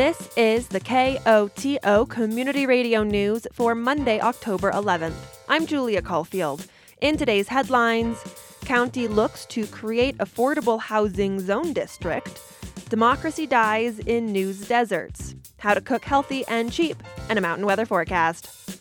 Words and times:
This 0.00 0.30
is 0.34 0.66
the 0.68 0.80
KOTO 0.80 2.08
Community 2.08 2.64
Radio 2.64 3.02
News 3.02 3.46
for 3.52 3.74
Monday, 3.74 4.18
October 4.18 4.72
11th. 4.72 5.12
I'm 5.46 5.66
Julia 5.66 6.00
Caulfield. 6.00 6.66
In 7.02 7.18
today's 7.18 7.48
headlines, 7.48 8.16
County 8.64 9.08
looks 9.08 9.44
to 9.44 9.66
create 9.66 10.16
affordable 10.16 10.80
housing 10.80 11.38
zone 11.38 11.74
district. 11.74 12.40
Democracy 12.88 13.46
dies 13.46 13.98
in 13.98 14.32
news 14.32 14.66
deserts. 14.66 15.34
How 15.58 15.74
to 15.74 15.82
cook 15.82 16.02
healthy 16.02 16.46
and 16.48 16.72
cheap, 16.72 16.96
and 17.28 17.38
a 17.38 17.42
mountain 17.42 17.66
weather 17.66 17.84
forecast. 17.84 18.80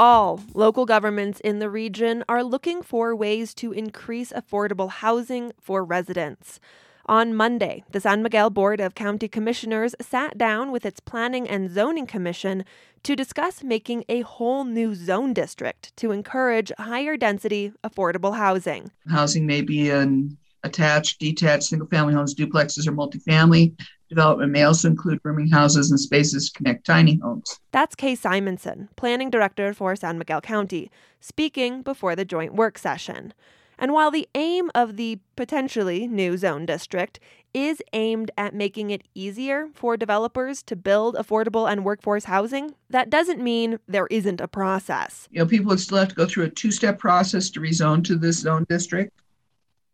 All 0.00 0.40
local 0.54 0.86
governments 0.86 1.40
in 1.40 1.58
the 1.58 1.68
region 1.68 2.24
are 2.26 2.42
looking 2.42 2.80
for 2.80 3.14
ways 3.14 3.52
to 3.56 3.70
increase 3.72 4.32
affordable 4.32 4.88
housing 4.88 5.52
for 5.60 5.84
residents. 5.84 6.58
On 7.04 7.34
Monday, 7.34 7.84
the 7.90 8.00
San 8.00 8.22
Miguel 8.22 8.48
Board 8.48 8.80
of 8.80 8.94
County 8.94 9.28
Commissioners 9.28 9.94
sat 10.00 10.38
down 10.38 10.72
with 10.72 10.86
its 10.86 11.00
Planning 11.00 11.46
and 11.46 11.68
Zoning 11.68 12.06
Commission 12.06 12.64
to 13.02 13.14
discuss 13.14 13.62
making 13.62 14.04
a 14.08 14.22
whole 14.22 14.64
new 14.64 14.94
zone 14.94 15.34
district 15.34 15.94
to 15.98 16.12
encourage 16.12 16.72
higher 16.78 17.18
density, 17.18 17.70
affordable 17.84 18.34
housing. 18.34 18.90
Housing 19.06 19.44
may 19.44 19.60
be 19.60 19.90
an 19.90 20.38
attached, 20.64 21.20
detached, 21.20 21.64
single 21.64 21.88
family 21.88 22.14
homes, 22.14 22.34
duplexes, 22.34 22.86
or 22.86 22.92
multifamily. 22.92 23.78
Development 24.10 24.50
may 24.50 24.64
also 24.64 24.88
include 24.88 25.20
rooming 25.22 25.48
houses 25.48 25.90
and 25.90 25.98
spaces 25.98 26.50
to 26.50 26.58
connect 26.58 26.84
tiny 26.84 27.20
homes. 27.22 27.60
That's 27.70 27.94
Kay 27.94 28.16
Simonson, 28.16 28.88
Planning 28.96 29.30
Director 29.30 29.72
for 29.72 29.94
San 29.94 30.18
Miguel 30.18 30.40
County, 30.40 30.90
speaking 31.20 31.82
before 31.82 32.16
the 32.16 32.24
joint 32.24 32.54
work 32.54 32.76
session. 32.76 33.32
And 33.78 33.92
while 33.92 34.10
the 34.10 34.28
aim 34.34 34.68
of 34.74 34.96
the 34.96 35.20
potentially 35.36 36.08
new 36.08 36.36
zone 36.36 36.66
district 36.66 37.20
is 37.54 37.80
aimed 37.92 38.32
at 38.36 38.52
making 38.52 38.90
it 38.90 39.02
easier 39.14 39.68
for 39.74 39.96
developers 39.96 40.62
to 40.64 40.76
build 40.76 41.14
affordable 41.14 41.70
and 41.70 41.84
workforce 41.84 42.24
housing, 42.24 42.74
that 42.90 43.10
doesn't 43.10 43.40
mean 43.40 43.78
there 43.86 44.08
isn't 44.08 44.40
a 44.40 44.48
process. 44.48 45.28
You 45.30 45.38
know, 45.38 45.46
people 45.46 45.70
would 45.70 45.80
still 45.80 45.98
have 45.98 46.08
to 46.08 46.14
go 46.16 46.26
through 46.26 46.44
a 46.44 46.50
two 46.50 46.72
step 46.72 46.98
process 46.98 47.48
to 47.50 47.60
rezone 47.60 48.04
to 48.04 48.16
this 48.16 48.40
zone 48.40 48.66
district. 48.68 49.12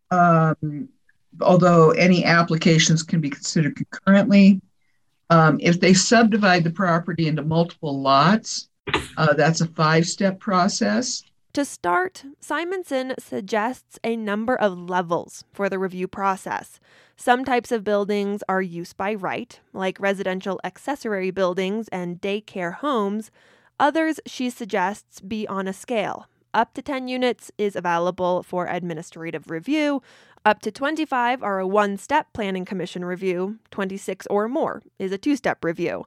Um, 0.09 0.89
although 1.41 1.91
any 1.91 2.23
applications 2.25 3.03
can 3.03 3.21
be 3.21 3.29
considered 3.29 3.75
concurrently. 3.75 4.61
Um, 5.29 5.59
if 5.61 5.79
they 5.79 5.93
subdivide 5.93 6.63
the 6.63 6.71
property 6.71 7.27
into 7.27 7.43
multiple 7.43 8.01
lots, 8.01 8.69
uh, 9.17 9.33
that's 9.33 9.61
a 9.61 9.67
five 9.67 10.05
step 10.05 10.39
process. 10.39 11.23
To 11.53 11.65
start, 11.65 12.23
Simonson 12.39 13.15
suggests 13.17 13.97
a 14.03 14.15
number 14.15 14.55
of 14.55 14.77
levels 14.77 15.43
for 15.53 15.69
the 15.69 15.79
review 15.79 16.07
process. 16.07 16.79
Some 17.15 17.43
types 17.43 17.71
of 17.71 17.83
buildings 17.83 18.43
are 18.47 18.61
use 18.61 18.93
by 18.93 19.15
right, 19.15 19.59
like 19.73 19.99
residential 19.99 20.59
accessory 20.63 21.31
buildings 21.31 21.87
and 21.87 22.21
daycare 22.21 22.75
homes. 22.75 23.31
Others, 23.79 24.19
she 24.27 24.51
suggests, 24.51 25.19
be 25.19 25.47
on 25.47 25.67
a 25.67 25.73
scale. 25.73 26.27
Up 26.53 26.73
to 26.75 26.81
10 26.81 27.07
units 27.07 27.51
is 27.57 27.75
available 27.75 28.43
for 28.43 28.67
administrative 28.67 29.49
review. 29.49 30.01
Up 30.47 30.61
to 30.61 30.71
25 30.71 31.43
are 31.43 31.59
a 31.59 31.67
one 31.67 31.97
step 31.97 32.31
Planning 32.31 32.63
Commission 32.63 33.03
review. 33.03 33.59
26 33.71 34.25
or 34.27 34.47
more 34.47 34.81
is 34.97 35.11
a 35.11 35.17
two 35.17 35.35
step 35.35 35.61
review. 35.61 36.05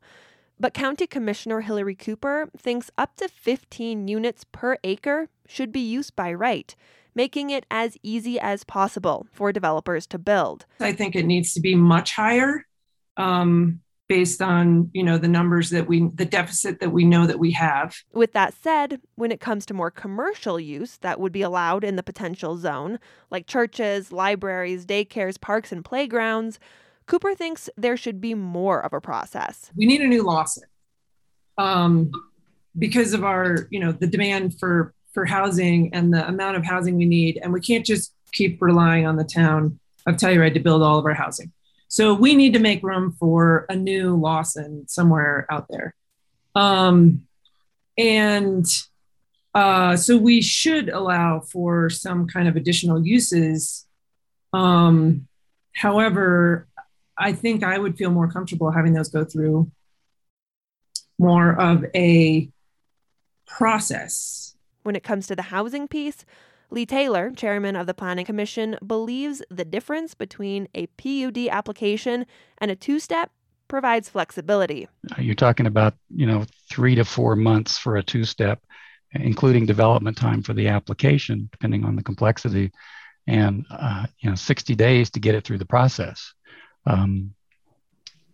But 0.59 0.73
County 0.73 1.07
Commissioner 1.07 1.61
Hillary 1.61 1.95
Cooper 1.95 2.49
thinks 2.57 2.91
up 2.97 3.17
to 3.17 3.29
15 3.29 4.09
units 4.09 4.47
per 4.51 4.79
acre 4.83 5.29
should 5.47 5.71
be 5.71 5.81
used 5.81 6.17
by 6.17 6.33
right, 6.33 6.75
making 7.15 7.51
it 7.51 7.67
as 7.71 7.99
easy 8.03 8.41
as 8.41 8.65
possible 8.65 9.27
for 9.31 9.53
developers 9.53 10.07
to 10.07 10.19
build. 10.19 10.65
I 10.81 10.93
think 10.93 11.15
it 11.15 11.27
needs 11.27 11.53
to 11.53 11.61
be 11.61 11.75
much 11.75 12.15
higher 12.15 12.65
um, 13.19 13.81
based 14.11 14.43
on 14.43 14.91
you 14.93 15.05
know 15.05 15.17
the 15.17 15.29
numbers 15.29 15.71
that 15.71 15.87
we 15.87 16.09
the 16.15 16.25
deficit 16.25 16.81
that 16.81 16.91
we 16.91 17.05
know 17.05 17.29
that 17.29 17.39
we 17.39 17.53
have. 17.53 17.95
With 18.13 18.33
that 18.33 18.55
said, 18.61 19.01
when 19.15 19.31
it 19.31 19.39
comes 19.39 19.65
to 19.67 19.75
more 19.75 19.93
commercial 19.93 20.59
use 20.59 20.97
that 20.99 21.21
would 21.21 21.31
be 21.31 21.43
allowed 21.43 21.85
in 21.85 21.95
the 21.95 22.03
potential 22.03 22.57
zone, 22.57 22.99
like 23.31 23.47
churches, 23.47 24.11
libraries, 24.11 24.85
daycares, 24.85 25.41
parks, 25.41 25.71
and 25.71 25.85
playgrounds, 25.85 26.59
Cooper 27.07 27.37
thinks 27.37 27.71
there 27.77 27.97
should 27.97 28.21
be 28.21 28.35
more 28.35 28.81
of 28.81 28.93
a 28.93 29.01
process. 29.01 29.71
We 29.77 29.87
need 29.87 30.01
a 30.01 30.09
new 30.09 30.25
Lawson 30.25 30.65
um, 31.57 32.11
because 32.77 33.15
of 33.15 33.23
our, 33.23 33.69
you 33.71 33.79
know, 33.79 33.93
the 33.93 34.09
demand 34.09 34.59
for 34.59 34.93
for 35.15 35.25
housing 35.25 35.95
and 35.95 36.13
the 36.13 36.27
amount 36.27 36.57
of 36.57 36.65
housing 36.65 36.97
we 36.97 37.07
need, 37.07 37.39
and 37.41 37.53
we 37.53 37.61
can't 37.61 37.87
just 37.87 38.13
keep 38.33 38.61
relying 38.61 39.07
on 39.07 39.15
the 39.15 39.25
town 39.25 39.79
of 40.05 40.17
Telluride 40.17 40.55
to 40.55 40.61
build 40.61 40.83
all 40.83 40.99
of 40.99 41.05
our 41.05 41.15
housing. 41.15 41.53
So 41.91 42.15
we 42.15 42.35
need 42.35 42.53
to 42.55 42.61
make 42.61 42.83
room 42.83 43.13
for 43.19 43.67
a 43.69 43.75
new 43.75 44.17
Lawson 44.17 44.87
somewhere 44.87 45.47
out 45.51 45.67
there, 45.69 45.95
um, 46.55 47.27
and 47.99 48.65
uh, 49.55 49.97
so 49.97 50.17
we 50.17 50.41
should 50.41 50.89
allow 50.89 51.41
for 51.41 51.91
some 51.91 52.29
kind 52.29 52.47
of 52.47 52.55
additional 52.55 53.05
uses. 53.05 53.87
Um, 54.53 55.27
however, 55.75 56.69
I 57.19 57.33
think 57.33 57.65
I 57.65 57.77
would 57.77 57.99
feel 57.99 58.11
more 58.11 58.31
comfortable 58.31 58.71
having 58.71 58.93
those 58.93 59.09
go 59.09 59.25
through 59.25 59.71
more 61.19 61.53
of 61.61 61.85
a 61.95 62.49
process. 63.47 64.55
When 64.85 64.97
it 64.97 65.03
comes 65.03 65.27
to 65.27 65.37
the 65.37 65.43
housing 65.43 65.87
piece, 65.87 66.25
Lee 66.71 66.87
Taylor, 66.87 67.31
chairman 67.31 67.77
of 67.77 67.87
the 67.87 67.95
Planning 67.95 68.25
Commission, 68.25 68.79
believes 68.87 69.43
the 69.51 69.65
difference 69.65 70.15
between 70.15 70.69
a 70.75 70.87
PUD 70.87 71.49
application 71.51 72.27
and 72.59 72.71
a 72.71 72.77
two 72.77 73.01
step 73.01 73.31
provides 73.69 74.09
flexibility. 74.09 74.89
You're 75.19 75.35
talking 75.35 75.67
about, 75.67 75.95
you 76.15 76.27
know, 76.27 76.45
three 76.69 76.95
to 76.97 77.05
four 77.05 77.37
months 77.37 77.79
for 77.79 77.97
a 77.97 78.03
two 78.03 78.25
step, 78.25 78.63
including 79.13 79.67
development 79.67 80.17
time 80.17 80.43
for 80.43 80.55
the 80.55 80.69
application, 80.69 81.49
depending 81.53 81.85
on 81.85 81.97
the 81.97 82.03
complexity, 82.03 82.73
and, 83.27 83.65
uh, 83.71 84.07
you 84.21 84.31
know, 84.31 84.37
60 84.37 84.75
days 84.75 85.11
to 85.11 85.21
get 85.21 85.35
it 85.35 85.45
through 85.45 85.59
the 85.59 85.65
process. 85.65 86.35
Um, 86.87 87.35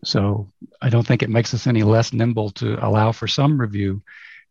so 0.05 0.53
I 0.81 0.89
don't 0.89 1.07
think 1.07 1.23
it 1.23 1.31
makes 1.31 1.53
us 1.55 1.67
any 1.67 1.83
less 1.83 2.13
nimble 2.13 2.51
to 2.53 2.85
allow 2.87 3.13
for 3.13 3.27
some 3.27 3.61
review. 3.61 4.03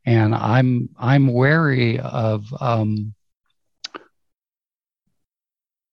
And 0.06 0.36
I'm 0.36 0.90
I'm 1.00 1.34
wary 1.34 2.00
of 2.00 2.46
um, 2.60 3.16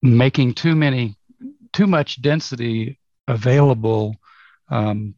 making 0.02 0.54
too 0.54 0.74
many 0.74 1.16
too 1.72 1.86
much 1.86 2.20
density 2.20 2.98
available 3.28 4.16
um, 4.68 5.14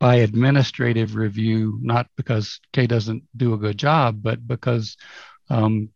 by 0.00 0.16
administrative 0.16 1.14
review, 1.14 1.78
not 1.80 2.08
because 2.16 2.60
Kay 2.72 2.86
doesn't 2.86 3.22
do 3.36 3.54
a 3.54 3.58
good 3.58 3.78
job, 3.78 4.22
but 4.22 4.46
because 4.46 4.96
um, 5.50 5.90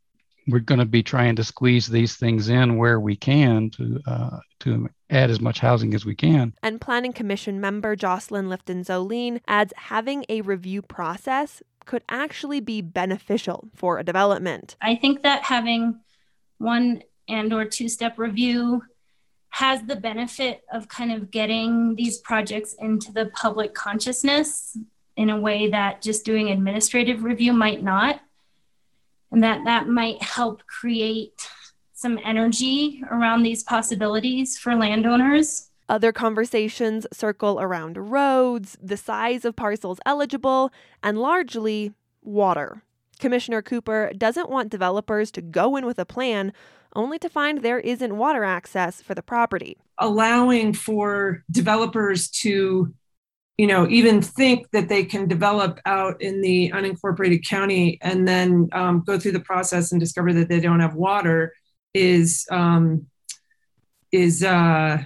we're 0.47 0.61
going 0.61 0.79
to 0.79 0.87
be 0.87 1.03
trying 1.03 1.37
to 1.37 1.45
squeeze 1.45 1.87
these 1.87 2.17
things 2.17 2.49
in 2.49 2.77
where 2.77 3.01
we 3.01 3.17
can 3.17 3.71
to 3.71 4.01
uh, 4.07 4.39
to 4.61 4.89
add 5.11 5.31
as 5.31 5.41
much 5.41 5.59
housing 5.59 5.95
as 5.95 6.05
we 6.05 6.15
can. 6.15 6.55
And 6.63 6.81
Planning 6.81 7.13
Commission 7.13 7.61
member 7.61 7.97
Jocelyn 7.97 8.47
Lifton 8.47 8.85
Zoline 8.85 9.41
adds 9.47 9.73
having 9.77 10.25
a 10.29 10.41
review 10.43 10.83
process 10.83 11.63
could 11.85 12.03
actually 12.09 12.61
be 12.61 12.83
beneficial 12.83 13.69
for 13.75 13.99
a 13.99 14.05
development. 14.05 14.77
I 14.81 14.95
think 14.95 15.23
that 15.23 15.43
having 15.43 16.01
one 16.59 17.03
and 17.29 17.53
or 17.53 17.65
two 17.65 17.89
step 17.89 18.19
review 18.19 18.83
has 19.51 19.83
the 19.83 19.97
benefit 19.97 20.63
of 20.73 20.89
kind 20.89 21.13
of 21.13 21.31
getting 21.31 21.95
these 21.95 22.19
projects 22.19 22.75
into 22.75 23.13
the 23.13 23.27
public 23.35 23.75
consciousness 23.75 24.77
in 25.17 25.31
a 25.31 25.41
way 25.41 25.71
that 25.71 26.03
just 26.03 26.25
doing 26.25 26.51
administrative 26.51 27.25
review 27.25 27.53
might 27.53 27.83
not 27.83 28.21
and 29.31 29.43
that 29.43 29.65
that 29.65 29.89
might 29.89 30.23
help 30.23 30.63
create 30.67 31.49
some 31.93 32.19
energy 32.25 33.03
around 33.11 33.43
these 33.43 33.63
possibilities 33.63 34.57
for 34.57 34.75
landowners. 34.75 35.71
Other 35.89 36.13
conversations 36.13 37.07
circle 37.13 37.61
around 37.61 37.97
roads, 37.97 38.77
the 38.81 38.97
size 38.97 39.45
of 39.45 39.57
parcels 39.57 39.99
eligible, 40.07 40.71
and 41.03 41.19
largely 41.19 41.93
water. 42.23 42.83
Commissioner 43.19 43.63
Cooper 43.63 44.13
doesn't 44.17 44.51
want 44.51 44.71
developers 44.71 45.31
to 45.33 45.43
go 45.43 45.77
in 45.77 45.87
with 45.87 45.99
a 45.99 46.05
plan 46.05 46.53
only 46.95 47.19
to 47.19 47.29
find 47.29 47.63
there 47.63 47.79
isn't 47.81 48.17
water 48.17 48.45
access 48.45 49.01
for 49.01 49.15
the 49.15 49.23
property. 49.23 49.77
Allowing 49.99 50.73
for 50.73 51.45
developers 51.51 52.29
to 52.31 52.95
you 53.59 53.67
know, 53.67 53.89
even 53.89 54.23
think 54.23 54.71
that 54.71 54.89
they 54.89 55.05
can 55.05 55.27
develop 55.27 55.81
out 55.85 56.23
in 56.23 56.41
the 56.41 56.71
unincorporated 56.73 57.45
county 57.47 57.99
and 58.03 58.27
then 58.27 58.69
um, 58.73 59.03
go 59.05 59.19
through 59.19 59.33
the 59.33 59.41
process 59.41 59.91
and 59.91 60.01
discover 60.01 60.33
that 60.33 60.49
they 60.49 60.61
don't 60.61 60.79
have 60.79 60.95
water 60.95 61.53
is 61.93 62.47
um, 62.53 63.07
is 64.13 64.45
uh, 64.45 65.03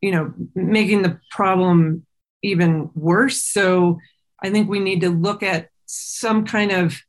you 0.00 0.10
know 0.10 0.34
making 0.56 1.02
the 1.02 1.20
problem 1.30 2.04
even 2.42 2.90
worse. 2.94 3.40
So 3.40 3.98
I 4.42 4.50
think 4.50 4.68
we 4.68 4.80
need 4.80 5.00
to 5.02 5.10
look 5.10 5.44
at 5.44 5.68
some 5.86 6.44
kind 6.44 6.72
of 6.72 7.00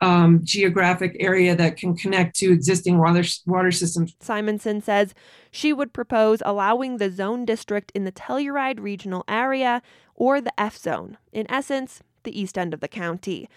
um, 0.00 0.40
geographic 0.42 1.16
area 1.20 1.54
that 1.54 1.76
can 1.76 1.94
connect 1.96 2.36
to 2.36 2.52
existing 2.52 2.98
water, 2.98 3.22
water 3.46 3.70
systems. 3.70 4.14
Simonson 4.20 4.80
says 4.80 5.14
she 5.50 5.72
would 5.72 5.92
propose 5.92 6.42
allowing 6.44 6.96
the 6.96 7.10
zone 7.10 7.44
district 7.44 7.92
in 7.94 8.04
the 8.04 8.12
Telluride 8.12 8.80
regional 8.80 9.24
area 9.28 9.82
or 10.14 10.40
the 10.40 10.58
F 10.58 10.76
zone, 10.76 11.18
in 11.32 11.50
essence, 11.50 12.02
the 12.22 12.38
east 12.38 12.56
end 12.56 12.74
of 12.74 12.80
the 12.80 12.88
county. 12.88 13.48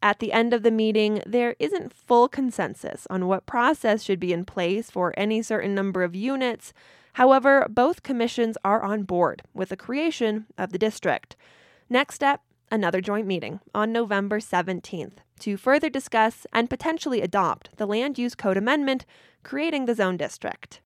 At 0.00 0.20
the 0.20 0.32
end 0.32 0.54
of 0.54 0.62
the 0.62 0.70
meeting, 0.70 1.22
there 1.26 1.56
isn't 1.58 1.92
full 1.92 2.28
consensus 2.28 3.06
on 3.10 3.26
what 3.26 3.46
process 3.46 4.02
should 4.02 4.20
be 4.20 4.32
in 4.32 4.44
place 4.44 4.90
for 4.90 5.12
any 5.16 5.42
certain 5.42 5.74
number 5.74 6.04
of 6.04 6.14
units. 6.14 6.72
However, 7.14 7.66
both 7.68 8.04
commissions 8.04 8.56
are 8.64 8.82
on 8.82 9.02
board 9.02 9.42
with 9.52 9.70
the 9.70 9.76
creation 9.76 10.46
of 10.56 10.70
the 10.70 10.78
district. 10.78 11.34
Next 11.90 12.14
step 12.14 12.42
another 12.70 13.00
joint 13.00 13.26
meeting 13.26 13.60
on 13.74 13.92
November 13.92 14.40
17th 14.40 15.18
to 15.40 15.56
further 15.56 15.88
discuss 15.88 16.46
and 16.52 16.70
potentially 16.70 17.20
adopt 17.20 17.76
the 17.76 17.86
Land 17.86 18.18
Use 18.18 18.34
Code 18.34 18.56
Amendment 18.56 19.04
creating 19.42 19.86
the 19.86 19.94
zone 19.94 20.16
district. 20.16 20.80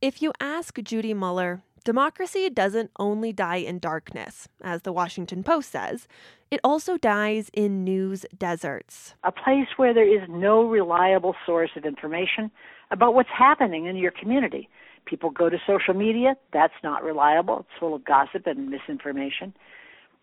If 0.00 0.20
you 0.20 0.32
ask 0.38 0.78
Judy 0.82 1.14
Muller, 1.14 1.62
democracy 1.84 2.50
doesn't 2.50 2.90
only 2.98 3.32
die 3.32 3.56
in 3.56 3.78
darkness, 3.78 4.48
as 4.62 4.82
the 4.82 4.92
Washington 4.92 5.42
Post 5.42 5.70
says, 5.70 6.06
it 6.50 6.60
also 6.62 6.98
dies 6.98 7.50
in 7.54 7.84
news 7.84 8.26
deserts. 8.36 9.14
A 9.24 9.32
place 9.32 9.66
where 9.76 9.94
there 9.94 10.06
is 10.06 10.28
no 10.28 10.64
reliable 10.68 11.34
source 11.46 11.70
of 11.74 11.84
information 11.84 12.50
about 12.90 13.14
what's 13.14 13.30
happening 13.30 13.86
in 13.86 13.96
your 13.96 14.12
community. 14.12 14.68
People 15.06 15.30
go 15.30 15.48
to 15.50 15.58
social 15.66 15.94
media, 15.94 16.36
that's 16.52 16.74
not 16.82 17.02
reliable, 17.02 17.60
it's 17.60 17.78
full 17.78 17.94
of 17.94 18.04
gossip 18.04 18.46
and 18.46 18.70
misinformation. 18.70 19.54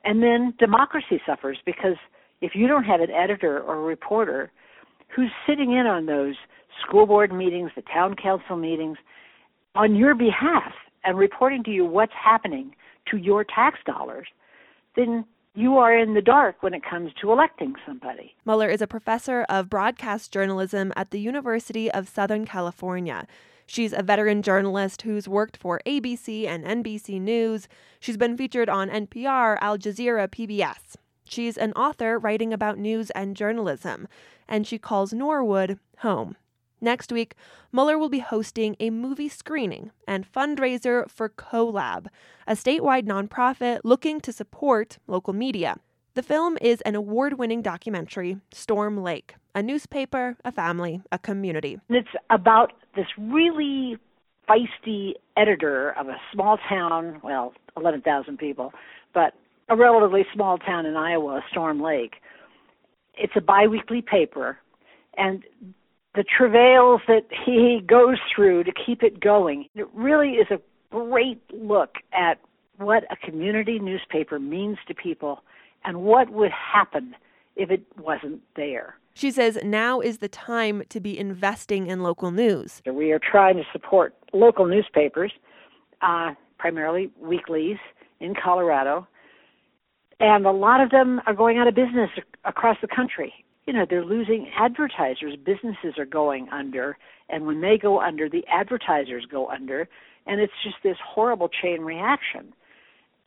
And 0.03 0.23
then 0.23 0.53
democracy 0.57 1.21
suffers 1.25 1.59
because 1.65 1.97
if 2.41 2.55
you 2.55 2.67
don't 2.67 2.83
have 2.83 3.01
an 3.01 3.11
editor 3.11 3.59
or 3.59 3.75
a 3.75 3.81
reporter 3.81 4.51
who's 5.15 5.31
sitting 5.47 5.71
in 5.73 5.85
on 5.85 6.05
those 6.07 6.35
school 6.85 7.05
board 7.05 7.31
meetings, 7.31 7.71
the 7.75 7.83
town 7.83 8.15
council 8.15 8.57
meetings, 8.57 8.97
on 9.75 9.95
your 9.95 10.15
behalf 10.15 10.73
and 11.03 11.17
reporting 11.17 11.63
to 11.63 11.71
you 11.71 11.85
what's 11.85 12.13
happening 12.13 12.75
to 13.09 13.17
your 13.17 13.43
tax 13.43 13.79
dollars, 13.85 14.27
then 14.95 15.25
you 15.53 15.77
are 15.77 15.97
in 15.97 16.13
the 16.13 16.21
dark 16.21 16.63
when 16.63 16.73
it 16.73 16.81
comes 16.87 17.11
to 17.21 17.31
electing 17.31 17.75
somebody. 17.85 18.33
Muller 18.45 18.69
is 18.69 18.81
a 18.81 18.87
professor 18.87 19.45
of 19.49 19.69
broadcast 19.69 20.31
journalism 20.31 20.93
at 20.95 21.11
the 21.11 21.19
University 21.19 21.91
of 21.91 22.07
Southern 22.07 22.45
California. 22.45 23.27
She's 23.71 23.93
a 23.93 24.03
veteran 24.03 24.41
journalist 24.41 25.03
who's 25.03 25.29
worked 25.29 25.55
for 25.55 25.79
ABC 25.85 26.45
and 26.45 26.65
NBC 26.65 27.21
News. 27.21 27.69
She's 28.01 28.17
been 28.17 28.35
featured 28.35 28.67
on 28.67 28.89
NPR, 28.89 29.57
Al 29.61 29.77
Jazeera, 29.77 30.27
PBS. 30.27 30.97
She's 31.23 31.55
an 31.55 31.71
author 31.71 32.19
writing 32.19 32.51
about 32.51 32.77
news 32.77 33.11
and 33.11 33.33
journalism, 33.33 34.09
and 34.45 34.67
she 34.67 34.77
calls 34.77 35.13
Norwood 35.13 35.79
home. 35.99 36.35
Next 36.81 37.13
week, 37.13 37.33
Muller 37.71 37.97
will 37.97 38.09
be 38.09 38.19
hosting 38.19 38.75
a 38.81 38.89
movie 38.89 39.29
screening 39.29 39.91
and 40.05 40.29
fundraiser 40.29 41.09
for 41.09 41.29
CoLab, 41.29 42.07
a 42.45 42.55
statewide 42.55 43.07
nonprofit 43.07 43.79
looking 43.85 44.19
to 44.19 44.33
support 44.33 44.97
local 45.07 45.31
media. 45.31 45.77
The 46.15 46.23
film 46.23 46.57
is 46.59 46.81
an 46.81 46.95
award 46.95 47.39
winning 47.39 47.61
documentary, 47.61 48.35
Storm 48.51 49.01
Lake 49.01 49.35
a 49.53 49.61
newspaper, 49.61 50.37
a 50.45 50.51
family, 50.51 51.01
a 51.11 51.19
community. 51.19 51.79
It's 51.89 52.07
about 52.29 52.73
this 52.95 53.07
really 53.17 53.97
feisty 54.49 55.13
editor 55.37 55.91
of 55.91 56.07
a 56.07 56.17
small 56.33 56.57
town, 56.69 57.19
well, 57.23 57.53
11,000 57.77 58.37
people, 58.37 58.73
but 59.13 59.33
a 59.69 59.75
relatively 59.75 60.25
small 60.33 60.57
town 60.57 60.85
in 60.85 60.95
Iowa, 60.95 61.41
Storm 61.49 61.81
Lake. 61.81 62.15
It's 63.15 63.33
a 63.35 63.41
biweekly 63.41 64.01
paper, 64.01 64.57
and 65.17 65.43
the 66.15 66.23
travails 66.23 67.01
that 67.07 67.25
he 67.45 67.81
goes 67.85 68.17
through 68.35 68.65
to 68.65 68.71
keep 68.85 69.03
it 69.03 69.19
going. 69.19 69.67
It 69.75 69.87
really 69.93 70.31
is 70.31 70.47
a 70.51 70.59
great 70.91 71.41
look 71.53 71.95
at 72.13 72.39
what 72.77 73.03
a 73.09 73.15
community 73.15 73.79
newspaper 73.79 74.39
means 74.39 74.77
to 74.87 74.93
people 74.93 75.43
and 75.85 76.01
what 76.01 76.29
would 76.31 76.51
happen 76.51 77.15
if 77.55 77.71
it 77.71 77.83
wasn't 77.97 78.41
there. 78.55 78.95
She 79.13 79.31
says 79.31 79.57
now 79.63 79.99
is 79.99 80.19
the 80.19 80.29
time 80.29 80.83
to 80.89 80.99
be 80.99 81.17
investing 81.17 81.87
in 81.87 82.01
local 82.01 82.31
news. 82.31 82.81
We 82.85 83.11
are 83.11 83.19
trying 83.19 83.55
to 83.57 83.63
support 83.71 84.15
local 84.33 84.65
newspapers, 84.65 85.31
uh, 86.01 86.33
primarily 86.57 87.11
weeklies 87.19 87.77
in 88.19 88.33
Colorado, 88.41 89.07
and 90.19 90.45
a 90.45 90.51
lot 90.51 90.81
of 90.81 90.91
them 90.91 91.19
are 91.25 91.33
going 91.33 91.57
out 91.57 91.67
of 91.67 91.75
business 91.75 92.09
across 92.45 92.77
the 92.81 92.87
country. 92.87 93.33
You 93.65 93.73
know, 93.73 93.85
they're 93.89 94.05
losing 94.05 94.49
advertisers. 94.57 95.35
Businesses 95.43 95.97
are 95.97 96.05
going 96.05 96.47
under, 96.49 96.97
and 97.29 97.45
when 97.45 97.61
they 97.61 97.77
go 97.77 97.99
under, 97.99 98.29
the 98.29 98.45
advertisers 98.47 99.25
go 99.29 99.49
under, 99.49 99.87
and 100.25 100.39
it's 100.39 100.53
just 100.63 100.77
this 100.83 100.97
horrible 101.03 101.49
chain 101.49 101.81
reaction. 101.81 102.53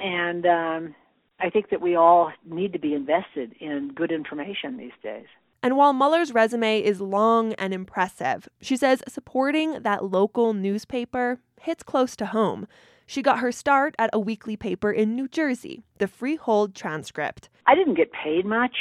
And 0.00 0.46
um, 0.46 0.94
I 1.40 1.50
think 1.50 1.70
that 1.70 1.80
we 1.80 1.96
all 1.96 2.32
need 2.48 2.72
to 2.72 2.78
be 2.78 2.94
invested 2.94 3.54
in 3.60 3.92
good 3.94 4.12
information 4.12 4.76
these 4.76 4.92
days. 5.02 5.26
And 5.64 5.78
while 5.78 5.94
Muller's 5.94 6.34
resume 6.34 6.78
is 6.78 7.00
long 7.00 7.54
and 7.54 7.72
impressive, 7.72 8.46
she 8.60 8.76
says 8.76 9.02
supporting 9.08 9.80
that 9.80 10.04
local 10.04 10.52
newspaper 10.52 11.38
hits 11.58 11.82
close 11.82 12.14
to 12.16 12.26
home. 12.26 12.66
She 13.06 13.22
got 13.22 13.38
her 13.38 13.50
start 13.50 13.94
at 13.98 14.10
a 14.12 14.18
weekly 14.18 14.58
paper 14.58 14.92
in 14.92 15.16
New 15.16 15.26
Jersey, 15.26 15.82
the 15.96 16.06
Freehold 16.06 16.74
Transcript. 16.74 17.48
I 17.66 17.74
didn't 17.74 17.94
get 17.94 18.12
paid 18.12 18.44
much, 18.44 18.76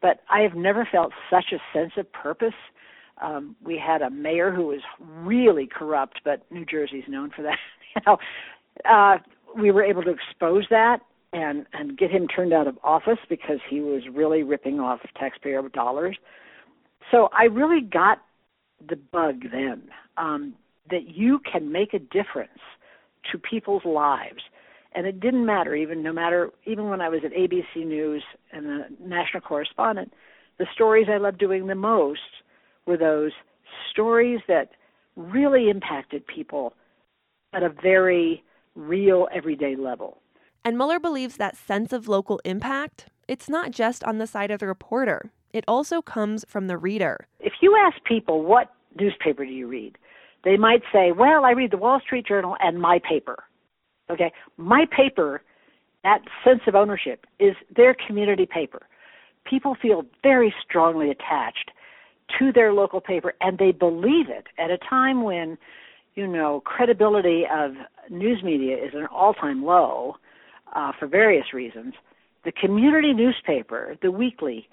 but 0.00 0.20
I 0.30 0.40
have 0.40 0.54
never 0.54 0.88
felt 0.90 1.12
such 1.28 1.52
a 1.52 1.58
sense 1.70 1.92
of 1.98 2.10
purpose. 2.12 2.54
Um, 3.20 3.54
we 3.62 3.76
had 3.76 4.00
a 4.00 4.08
mayor 4.08 4.50
who 4.50 4.68
was 4.68 4.80
really 4.98 5.66
corrupt, 5.66 6.22
but 6.24 6.50
New 6.50 6.64
Jersey's 6.64 7.04
known 7.08 7.28
for 7.28 7.42
that. 7.42 7.58
you 7.94 8.00
know, 8.06 8.16
uh, 8.90 9.18
we 9.54 9.70
were 9.70 9.84
able 9.84 10.02
to 10.04 10.10
expose 10.10 10.64
that 10.70 11.02
and 11.32 11.66
and 11.72 11.96
get 11.96 12.10
him 12.10 12.28
turned 12.28 12.52
out 12.52 12.66
of 12.66 12.78
office 12.84 13.18
because 13.28 13.58
he 13.68 13.80
was 13.80 14.02
really 14.12 14.42
ripping 14.42 14.80
off 14.80 15.00
taxpayer 15.18 15.66
dollars. 15.68 16.16
So 17.10 17.28
I 17.32 17.44
really 17.44 17.80
got 17.80 18.18
the 18.88 18.96
bug 18.96 19.42
then 19.50 19.82
um, 20.16 20.54
that 20.90 21.08
you 21.08 21.40
can 21.50 21.72
make 21.72 21.94
a 21.94 21.98
difference 21.98 22.50
to 23.30 23.38
people's 23.38 23.84
lives, 23.84 24.42
and 24.94 25.06
it 25.06 25.20
didn't 25.20 25.46
matter 25.46 25.74
even 25.74 26.02
no 26.02 26.12
matter 26.12 26.50
even 26.66 26.88
when 26.88 27.00
I 27.00 27.08
was 27.08 27.20
at 27.24 27.32
ABC 27.32 27.86
News 27.86 28.22
and 28.52 28.66
the 28.66 28.86
national 29.00 29.40
correspondent, 29.42 30.12
the 30.58 30.66
stories 30.74 31.06
I 31.10 31.16
loved 31.16 31.38
doing 31.38 31.66
the 31.66 31.74
most 31.74 32.20
were 32.86 32.96
those 32.96 33.32
stories 33.90 34.40
that 34.48 34.70
really 35.16 35.70
impacted 35.70 36.26
people 36.26 36.74
at 37.54 37.62
a 37.62 37.68
very 37.68 38.42
real 38.74 39.28
everyday 39.34 39.76
level. 39.76 40.18
And 40.64 40.78
Muller 40.78 41.00
believes 41.00 41.36
that 41.36 41.56
sense 41.56 41.92
of 41.92 42.06
local 42.06 42.40
impact, 42.44 43.06
it's 43.26 43.48
not 43.48 43.72
just 43.72 44.04
on 44.04 44.18
the 44.18 44.26
side 44.26 44.50
of 44.50 44.60
the 44.60 44.66
reporter. 44.66 45.32
It 45.52 45.64
also 45.66 46.00
comes 46.00 46.44
from 46.48 46.66
the 46.66 46.78
reader. 46.78 47.26
If 47.40 47.54
you 47.60 47.76
ask 47.76 48.02
people 48.04 48.42
what 48.42 48.72
newspaper 48.98 49.44
do 49.44 49.50
you 49.50 49.66
read, 49.66 49.98
they 50.44 50.56
might 50.56 50.82
say, 50.92 51.12
"Well, 51.12 51.44
I 51.44 51.50
read 51.50 51.72
the 51.72 51.76
Wall 51.76 52.00
Street 52.00 52.26
Journal 52.26 52.56
and 52.60 52.80
my 52.80 53.00
paper." 53.00 53.44
Okay? 54.08 54.32
My 54.56 54.86
paper, 54.86 55.42
that 56.04 56.22
sense 56.44 56.62
of 56.66 56.74
ownership 56.74 57.26
is 57.38 57.54
their 57.74 57.94
community 57.94 58.46
paper. 58.46 58.86
People 59.44 59.74
feel 59.74 60.06
very 60.22 60.54
strongly 60.62 61.10
attached 61.10 61.72
to 62.38 62.52
their 62.52 62.72
local 62.72 63.00
paper 63.00 63.34
and 63.40 63.58
they 63.58 63.72
believe 63.72 64.28
it 64.28 64.46
at 64.58 64.70
a 64.70 64.78
time 64.78 65.22
when 65.22 65.58
you 66.14 66.26
know 66.26 66.60
credibility 66.60 67.46
of 67.46 67.74
news 68.10 68.42
media 68.42 68.76
is 68.76 68.94
at 68.94 69.00
an 69.00 69.06
all-time 69.06 69.64
low 69.64 70.16
uh, 70.72 70.92
for 70.98 71.06
various 71.06 71.52
reasons, 71.52 71.94
the 72.44 72.52
community 72.52 73.12
newspaper, 73.12 73.96
the 74.02 74.10
weekly, 74.10 74.68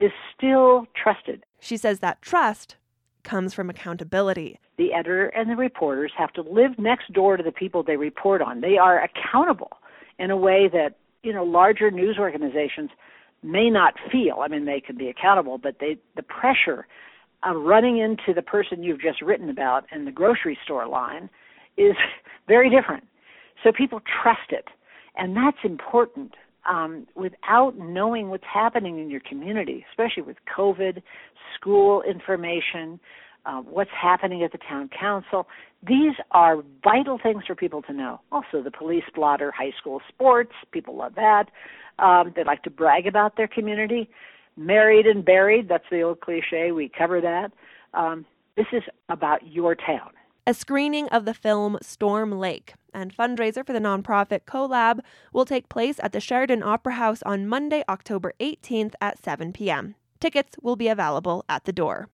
is 0.00 0.12
still 0.36 0.86
trusted. 1.00 1.44
She 1.60 1.76
says 1.76 2.00
that 2.00 2.20
trust 2.20 2.76
comes 3.22 3.54
from 3.54 3.70
accountability. 3.70 4.60
The 4.78 4.92
editor 4.92 5.26
and 5.28 5.50
the 5.50 5.56
reporters 5.56 6.12
have 6.16 6.32
to 6.34 6.42
live 6.42 6.78
next 6.78 7.12
door 7.12 7.36
to 7.36 7.42
the 7.42 7.52
people 7.52 7.82
they 7.82 7.96
report 7.96 8.42
on. 8.42 8.60
They 8.60 8.76
are 8.76 9.02
accountable 9.02 9.72
in 10.18 10.30
a 10.30 10.36
way 10.36 10.68
that, 10.72 10.96
you 11.22 11.32
know, 11.32 11.44
larger 11.44 11.90
news 11.90 12.16
organizations 12.18 12.90
may 13.42 13.70
not 13.70 13.94
feel. 14.12 14.40
I 14.42 14.48
mean, 14.48 14.64
they 14.64 14.80
can 14.80 14.96
be 14.96 15.08
accountable, 15.08 15.58
but 15.58 15.76
they 15.80 15.98
the 16.14 16.22
pressure 16.22 16.86
of 17.42 17.56
running 17.62 17.98
into 17.98 18.32
the 18.34 18.42
person 18.42 18.82
you've 18.82 19.00
just 19.00 19.22
written 19.22 19.48
about 19.48 19.86
in 19.92 20.04
the 20.04 20.12
grocery 20.12 20.58
store 20.64 20.86
line 20.86 21.28
is 21.76 21.94
very 22.48 22.70
different. 22.70 23.04
So 23.62 23.72
people 23.72 24.00
trust 24.22 24.50
it. 24.50 24.66
And 25.16 25.36
that's 25.36 25.58
important. 25.64 26.34
Um, 26.68 27.06
without 27.14 27.78
knowing 27.78 28.28
what's 28.28 28.44
happening 28.52 28.98
in 28.98 29.08
your 29.08 29.20
community, 29.20 29.86
especially 29.92 30.24
with 30.24 30.36
COVID, 30.56 31.00
school 31.54 32.02
information, 32.02 32.98
uh, 33.46 33.60
what's 33.60 33.90
happening 33.90 34.42
at 34.42 34.52
the 34.52 34.58
town 34.58 34.90
council. 34.98 35.46
These 35.86 36.14
are 36.32 36.64
vital 36.82 37.18
things 37.22 37.44
for 37.46 37.54
people 37.54 37.82
to 37.82 37.92
know. 37.92 38.20
Also, 38.32 38.62
the 38.62 38.72
police 38.72 39.04
blotter, 39.14 39.52
high 39.52 39.72
school 39.78 40.00
sports, 40.08 40.52
people 40.72 40.96
love 40.96 41.14
that. 41.14 41.44
Um, 41.98 42.32
they 42.34 42.44
like 42.44 42.62
to 42.64 42.70
brag 42.70 43.06
about 43.06 43.36
their 43.36 43.48
community. 43.48 44.10
Married 44.56 45.06
and 45.06 45.24
buried, 45.24 45.68
that's 45.68 45.84
the 45.90 46.02
old 46.02 46.20
cliche, 46.20 46.72
we 46.72 46.88
cover 46.88 47.20
that. 47.20 47.52
Um, 47.94 48.24
this 48.56 48.66
is 48.72 48.82
about 49.08 49.46
your 49.46 49.74
town. 49.74 50.10
A 50.48 50.54
screening 50.54 51.08
of 51.08 51.24
the 51.24 51.34
film 51.34 51.76
Storm 51.82 52.30
Lake 52.30 52.74
and 52.94 53.12
fundraiser 53.12 53.66
for 53.66 53.72
the 53.72 53.80
nonprofit 53.80 54.42
CoLab 54.46 55.00
will 55.32 55.44
take 55.44 55.68
place 55.68 55.98
at 56.00 56.12
the 56.12 56.20
Sheridan 56.20 56.62
Opera 56.62 56.94
House 56.94 57.20
on 57.24 57.48
Monday, 57.48 57.82
October 57.88 58.32
18th 58.38 58.94
at 59.00 59.18
7 59.20 59.52
p.m. 59.52 59.96
Tickets 60.20 60.56
will 60.62 60.76
be 60.76 60.86
available 60.86 61.44
at 61.48 61.64
the 61.64 61.72
door. 61.72 62.10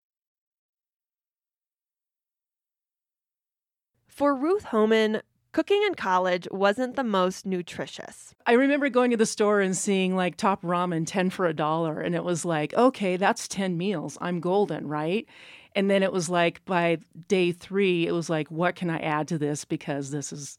For 4.07 4.35
Ruth 4.35 4.65
Homan, 4.65 5.23
cooking 5.51 5.81
in 5.87 5.95
college 5.95 6.47
wasn't 6.51 6.95
the 6.95 7.03
most 7.03 7.45
nutritious. 7.45 8.35
I 8.45 8.53
remember 8.53 8.89
going 8.89 9.11
to 9.11 9.17
the 9.17 9.25
store 9.25 9.61
and 9.61 9.75
seeing 9.75 10.15
like 10.15 10.37
top 10.37 10.61
ramen 10.61 11.05
10 11.05 11.29
for 11.29 11.45
a 11.45 11.53
dollar. 11.53 12.01
And 12.01 12.15
it 12.15 12.23
was 12.23 12.45
like, 12.45 12.73
okay, 12.73 13.17
that's 13.17 13.47
10 13.47 13.77
meals. 13.77 14.17
I'm 14.21 14.39
golden, 14.39 14.87
right? 14.87 15.27
And 15.75 15.89
then 15.89 16.03
it 16.03 16.11
was 16.11 16.29
like 16.29 16.63
by 16.65 16.97
day 17.27 17.51
three, 17.51 18.07
it 18.07 18.11
was 18.11 18.29
like, 18.29 18.49
what 18.49 18.75
can 18.75 18.89
I 18.89 18.99
add 18.99 19.27
to 19.29 19.37
this? 19.37 19.65
Because 19.65 20.11
this 20.11 20.33
is 20.33 20.57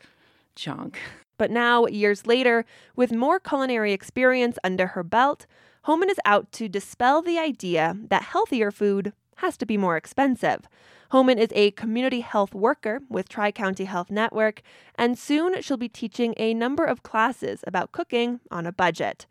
junk. 0.54 0.98
But 1.40 1.50
now, 1.50 1.86
years 1.86 2.26
later, 2.26 2.66
with 2.96 3.12
more 3.12 3.40
culinary 3.40 3.94
experience 3.94 4.58
under 4.62 4.88
her 4.88 5.02
belt, 5.02 5.46
Homan 5.84 6.10
is 6.10 6.20
out 6.26 6.52
to 6.52 6.68
dispel 6.68 7.22
the 7.22 7.38
idea 7.38 7.96
that 8.10 8.24
healthier 8.24 8.70
food 8.70 9.14
has 9.40 9.56
to 9.58 9.66
be 9.66 9.76
more 9.76 9.96
expensive. 9.96 10.68
Homan 11.10 11.38
is 11.38 11.50
a 11.52 11.72
community 11.72 12.20
health 12.20 12.54
worker 12.54 13.00
with 13.08 13.28
Tri 13.28 13.50
County 13.50 13.84
Health 13.84 14.10
Network, 14.10 14.62
and 14.96 15.18
soon 15.18 15.60
she'll 15.60 15.76
be 15.76 15.88
teaching 15.88 16.34
a 16.36 16.54
number 16.54 16.84
of 16.84 17.02
classes 17.02 17.64
about 17.66 17.92
cooking 17.92 18.40
on 18.50 18.66
a 18.66 18.72
budget. 18.72 19.26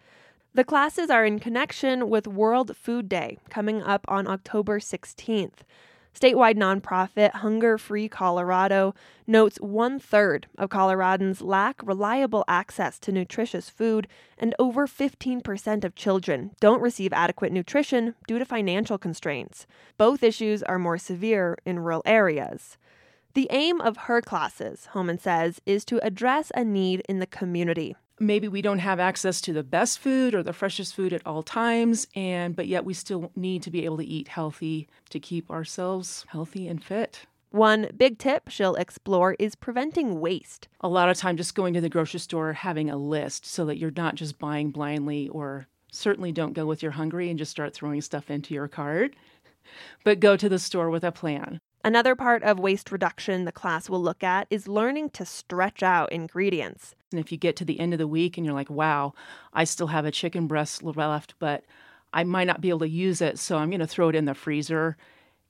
The 0.54 0.64
classes 0.64 1.10
are 1.10 1.26
in 1.26 1.40
connection 1.40 2.10
with 2.10 2.28
World 2.28 2.76
Food 2.76 3.08
Day 3.08 3.38
coming 3.50 3.82
up 3.82 4.04
on 4.08 4.28
October 4.28 4.80
16th. 4.80 5.62
Statewide 6.20 6.58
nonprofit 6.58 7.32
Hunger 7.36 7.78
Free 7.78 8.10
Colorado 8.10 8.94
notes 9.26 9.58
one 9.62 10.00
third 10.00 10.48
of 10.58 10.70
Coloradans 10.70 11.42
lack 11.42 11.82
reliable 11.82 12.44
access 12.46 13.00
to 13.00 13.14
nutritious 13.14 13.70
food, 13.70 14.06
and 14.38 14.54
over 14.60 14.86
15% 14.86 15.86
of 15.86 15.96
children 15.96 16.52
don't 16.60 16.82
receive 16.82 17.14
adequate 17.14 17.54
nutrition 17.54 18.16
due 18.28 18.38
to 18.38 18.44
financial 18.44 18.98
constraints. 18.98 19.66
Both 19.98 20.22
issues 20.22 20.62
are 20.64 20.78
more 20.78 20.98
severe 20.98 21.58
in 21.66 21.80
rural 21.80 22.04
areas. 22.06 22.78
The 23.34 23.48
aim 23.50 23.80
of 23.80 23.96
her 23.96 24.22
classes, 24.22 24.88
Homan 24.88 25.20
says, 25.20 25.62
is 25.66 25.86
to 25.86 26.06
address 26.06 26.52
a 26.54 26.66
need 26.66 27.02
in 27.08 27.20
the 27.20 27.28
community 27.28 27.96
maybe 28.20 28.48
we 28.48 28.62
don't 28.62 28.80
have 28.80 29.00
access 29.00 29.42
to 29.42 29.54
the 29.54 29.64
best 29.64 30.00
food 30.00 30.36
or 30.36 30.44
the 30.44 30.54
freshest 30.54 30.96
food 30.96 31.14
at 31.14 31.26
all 31.26 31.44
times 31.44 32.08
and 32.16 32.56
but 32.56 32.68
yet 32.68 32.86
we 32.86 32.94
still 32.94 33.32
need 33.36 33.64
to 33.64 33.72
be 33.72 33.86
able 33.86 33.98
to 33.98 34.06
eat 34.06 34.28
healthy 34.28 34.88
to 35.10 35.20
keep 35.20 35.50
ourselves 35.50 36.26
healthy 36.30 36.68
and 36.68 36.84
fit 36.84 37.26
one 37.52 37.90
big 37.98 38.20
tip 38.20 38.50
she'll 38.50 38.76
explore 38.76 39.36
is 39.40 39.56
preventing 39.56 40.20
waste. 40.20 40.68
A 40.82 40.88
lot 40.88 41.10
of 41.10 41.18
time 41.18 41.36
just 41.36 41.56
going 41.56 41.74
to 41.74 41.82
the 41.82 41.90
grocery 41.90 42.20
store, 42.20 42.54
having 42.54 42.92
a 42.92 42.98
list 42.98 43.46
so 43.46 43.66
that 43.66 43.78
you're 43.78 43.92
not 43.96 44.14
just 44.14 44.38
buying 44.38 44.70
blindly, 44.70 45.30
or 45.30 45.68
certainly 45.92 46.32
don't 46.32 46.54
go 46.54 46.68
with 46.68 46.84
you're 46.84 46.92
hungry 46.92 47.30
and 47.30 47.40
just 47.40 47.50
start 47.50 47.74
throwing 47.74 48.02
stuff 48.02 48.30
into 48.30 48.54
your 48.54 48.68
cart, 48.68 49.16
but 50.04 50.20
go 50.20 50.38
to 50.38 50.48
the 50.48 50.60
store 50.60 50.92
with 50.92 51.04
a 51.04 51.12
plan. 51.12 51.60
Another 51.84 52.14
part 52.14 52.44
of 52.44 52.60
waste 52.60 52.92
reduction 52.92 53.46
the 53.46 53.52
class 53.52 53.90
will 53.90 54.02
look 54.02 54.24
at 54.24 54.48
is 54.50 54.68
learning 54.68 55.12
to 55.12 55.26
stretch 55.26 55.82
out 55.82 56.12
ingredients. 56.12 56.94
And 57.12 57.20
if 57.20 57.32
you 57.32 57.38
get 57.38 57.56
to 57.58 57.66
the 57.66 57.80
end 57.80 57.94
of 57.94 58.00
the 58.00 58.08
week 58.08 58.38
and 58.38 58.46
you're 58.46 58.56
like, 58.56 58.70
wow, 58.70 59.14
I 59.54 59.64
still 59.64 59.88
have 59.88 60.06
a 60.06 60.12
chicken 60.12 60.48
breast 60.48 60.84
left, 60.84 61.36
but 61.40 61.64
I 62.14 62.24
might 62.24 62.48
not 62.48 62.62
be 62.62 62.70
able 62.70 62.80
to 62.80 62.90
use 62.90 63.22
it, 63.22 63.40
so 63.40 63.58
I'm 63.58 63.70
going 63.70 63.80
to 63.80 63.88
throw 63.88 64.10
it 64.10 64.16
in 64.16 64.26
the 64.26 64.34
freezer 64.34 64.98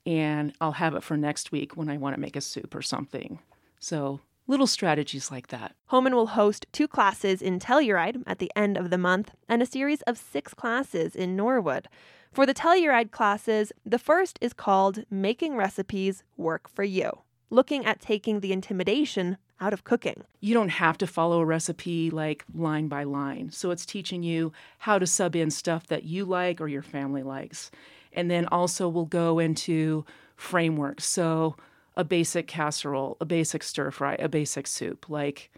and 0.06 0.54
I'll 0.60 0.72
have 0.72 0.94
it 0.94 1.02
for 1.02 1.16
next 1.16 1.52
week 1.52 1.76
when 1.76 1.88
I 1.88 1.96
want 1.96 2.14
to 2.14 2.20
make 2.20 2.36
a 2.36 2.40
soup 2.40 2.74
or 2.74 2.82
something. 2.82 3.40
So, 3.78 4.20
little 4.46 4.66
strategies 4.66 5.30
like 5.30 5.48
that. 5.48 5.74
Homan 5.86 6.14
will 6.14 6.28
host 6.28 6.66
two 6.72 6.88
classes 6.88 7.42
in 7.42 7.58
Telluride 7.58 8.22
at 8.26 8.38
the 8.38 8.50
end 8.56 8.76
of 8.76 8.90
the 8.90 8.98
month 8.98 9.32
and 9.48 9.62
a 9.62 9.66
series 9.66 10.02
of 10.02 10.16
six 10.16 10.54
classes 10.54 11.14
in 11.14 11.36
Norwood. 11.36 11.88
For 12.32 12.46
the 12.46 12.54
Telluride 12.54 13.10
classes, 13.10 13.72
the 13.84 13.98
first 13.98 14.38
is 14.40 14.52
called 14.52 15.02
Making 15.10 15.56
Recipes 15.56 16.22
Work 16.36 16.68
for 16.68 16.84
You, 16.84 17.22
looking 17.50 17.84
at 17.84 18.00
taking 18.00 18.38
the 18.38 18.52
intimidation 18.52 19.36
out 19.60 19.72
of 19.72 19.82
cooking. 19.82 20.22
You 20.38 20.54
don't 20.54 20.68
have 20.68 20.96
to 20.98 21.08
follow 21.08 21.40
a 21.40 21.44
recipe 21.44 22.08
like 22.08 22.44
line 22.54 22.86
by 22.86 23.02
line. 23.02 23.50
So 23.50 23.72
it's 23.72 23.84
teaching 23.84 24.22
you 24.22 24.52
how 24.78 25.00
to 25.00 25.08
sub 25.08 25.34
in 25.34 25.50
stuff 25.50 25.88
that 25.88 26.04
you 26.04 26.24
like 26.24 26.60
or 26.60 26.68
your 26.68 26.82
family 26.82 27.24
likes. 27.24 27.72
And 28.12 28.30
then 28.30 28.46
also 28.46 28.88
we'll 28.88 29.06
go 29.06 29.40
into 29.40 30.04
frameworks. 30.36 31.06
So 31.06 31.56
a 31.96 32.04
basic 32.04 32.46
casserole, 32.46 33.16
a 33.20 33.24
basic 33.24 33.64
stir 33.64 33.90
fry, 33.90 34.14
a 34.20 34.28
basic 34.28 34.68
soup. 34.68 35.10
Like 35.10 35.50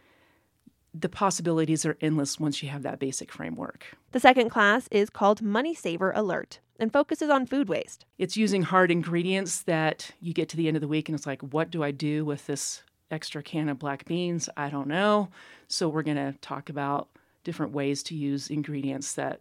the 0.95 1.09
possibilities 1.09 1.87
are 1.87 1.97
endless 2.01 2.39
once 2.39 2.63
you 2.63 2.69
have 2.69 2.83
that 2.83 2.99
basic 2.99 3.33
framework. 3.33 3.97
The 4.13 4.21
second 4.21 4.51
class 4.51 4.89
is 4.91 5.11
called 5.11 5.41
Money 5.41 5.75
Saver 5.75 6.13
Alert 6.13 6.61
and 6.79 6.93
focuses 6.93 7.31
on 7.31 7.47
food 7.47 7.69
waste. 7.69 8.05
It's 8.19 8.37
using 8.37 8.63
hard 8.63 8.91
ingredients 8.91 9.63
that 9.63 10.11
you 10.21 10.35
get 10.35 10.49
to 10.51 10.57
the 10.57 10.69
end 10.69 10.77
of 10.77 10.81
the 10.81 10.89
week 10.89 11.09
and 11.09 11.17
it's 11.17 11.27
like, 11.27 11.41
what 11.41 11.71
do 11.71 11.83
I 11.83 11.93
do 11.93 12.25
with 12.25 12.47
this 12.47 12.83
extra 13.11 13.43
can 13.43 13.69
of 13.69 13.79
black 13.79 14.05
beans? 14.05 14.49
I 14.57 14.69
don't 14.69 14.89
know. 14.89 15.29
So 15.69 15.89
we're 15.89 16.03
going 16.03 16.17
to 16.17 16.35
talk 16.41 16.69
about 16.69 17.09
different 17.45 17.73
ways 17.73 18.03
to 18.05 18.15
use 18.15 18.51
ingredients 18.51 19.15
that 19.15 19.41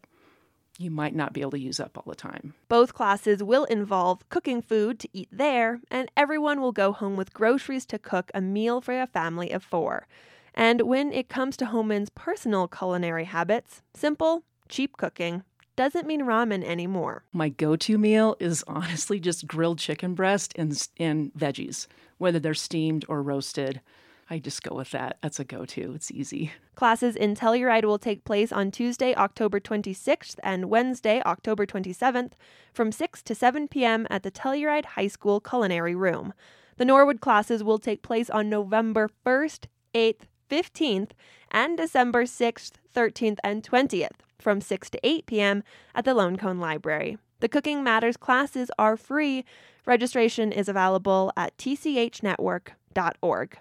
you 0.77 0.89
might 0.89 1.15
not 1.15 1.33
be 1.33 1.41
able 1.41 1.51
to 1.51 1.59
use 1.59 1.79
up 1.79 1.97
all 1.97 2.05
the 2.07 2.15
time. 2.15 2.53
Both 2.67 2.93
classes 2.93 3.43
will 3.43 3.65
involve 3.65 4.27
cooking 4.29 4.61
food 4.61 4.99
to 4.99 5.09
eat 5.13 5.29
there, 5.31 5.79
and 5.91 6.09
everyone 6.17 6.59
will 6.59 6.71
go 6.71 6.91
home 6.91 7.15
with 7.15 7.33
groceries 7.33 7.85
to 7.87 7.99
cook 7.99 8.31
a 8.33 8.41
meal 8.41 8.81
for 8.81 8.99
a 8.99 9.05
family 9.05 9.51
of 9.51 9.63
four. 9.63 10.07
And 10.53 10.81
when 10.81 11.11
it 11.13 11.29
comes 11.29 11.57
to 11.57 11.65
Homan's 11.65 12.09
personal 12.09 12.67
culinary 12.67 13.25
habits, 13.25 13.81
simple, 13.93 14.43
cheap 14.69 14.97
cooking 14.97 15.43
doesn't 15.75 16.05
mean 16.05 16.21
ramen 16.21 16.63
anymore. 16.63 17.23
My 17.33 17.49
go 17.49 17.75
to 17.75 17.97
meal 17.97 18.35
is 18.39 18.63
honestly 18.67 19.19
just 19.19 19.47
grilled 19.47 19.79
chicken 19.79 20.13
breast 20.13 20.53
and, 20.57 20.87
and 20.97 21.33
veggies, 21.33 21.87
whether 22.17 22.39
they're 22.39 22.53
steamed 22.53 23.05
or 23.07 23.23
roasted. 23.23 23.81
I 24.29 24.39
just 24.39 24.63
go 24.63 24.75
with 24.75 24.91
that. 24.91 25.17
That's 25.21 25.39
a 25.39 25.43
go 25.43 25.65
to. 25.65 25.93
It's 25.93 26.09
easy. 26.09 26.53
Classes 26.75 27.17
in 27.17 27.35
Telluride 27.35 27.83
will 27.83 27.99
take 27.99 28.23
place 28.23 28.51
on 28.51 28.71
Tuesday, 28.71 29.13
October 29.15 29.59
26th 29.59 30.35
and 30.41 30.69
Wednesday, 30.69 31.21
October 31.25 31.65
27th 31.65 32.31
from 32.73 32.93
6 32.93 33.21
to 33.23 33.35
7 33.35 33.67
p.m. 33.67 34.07
at 34.09 34.23
the 34.23 34.31
Telluride 34.31 34.85
High 34.85 35.07
School 35.07 35.41
Culinary 35.41 35.95
Room. 35.95 36.33
The 36.77 36.85
Norwood 36.85 37.19
classes 37.19 37.61
will 37.61 37.77
take 37.77 38.03
place 38.03 38.29
on 38.29 38.49
November 38.49 39.09
1st, 39.25 39.65
8th, 39.93 40.21
15th, 40.51 41.11
and 41.49 41.77
December 41.77 42.25
6th, 42.25 42.73
13th, 42.93 43.37
and 43.43 43.63
20th 43.63 44.19
from 44.37 44.59
6 44.59 44.89
to 44.89 44.99
8 45.03 45.25
p.m. 45.25 45.63
at 45.95 46.03
the 46.03 46.13
Lone 46.13 46.35
Cone 46.35 46.59
Library. 46.59 47.17
The 47.39 47.49
Cooking 47.49 47.83
Matters 47.83 48.17
classes 48.17 48.69
are 48.77 48.97
free. 48.97 49.45
Registration 49.85 50.51
is 50.51 50.67
available 50.67 51.31
at 51.37 51.55
tchnetwork.org. 51.57 53.57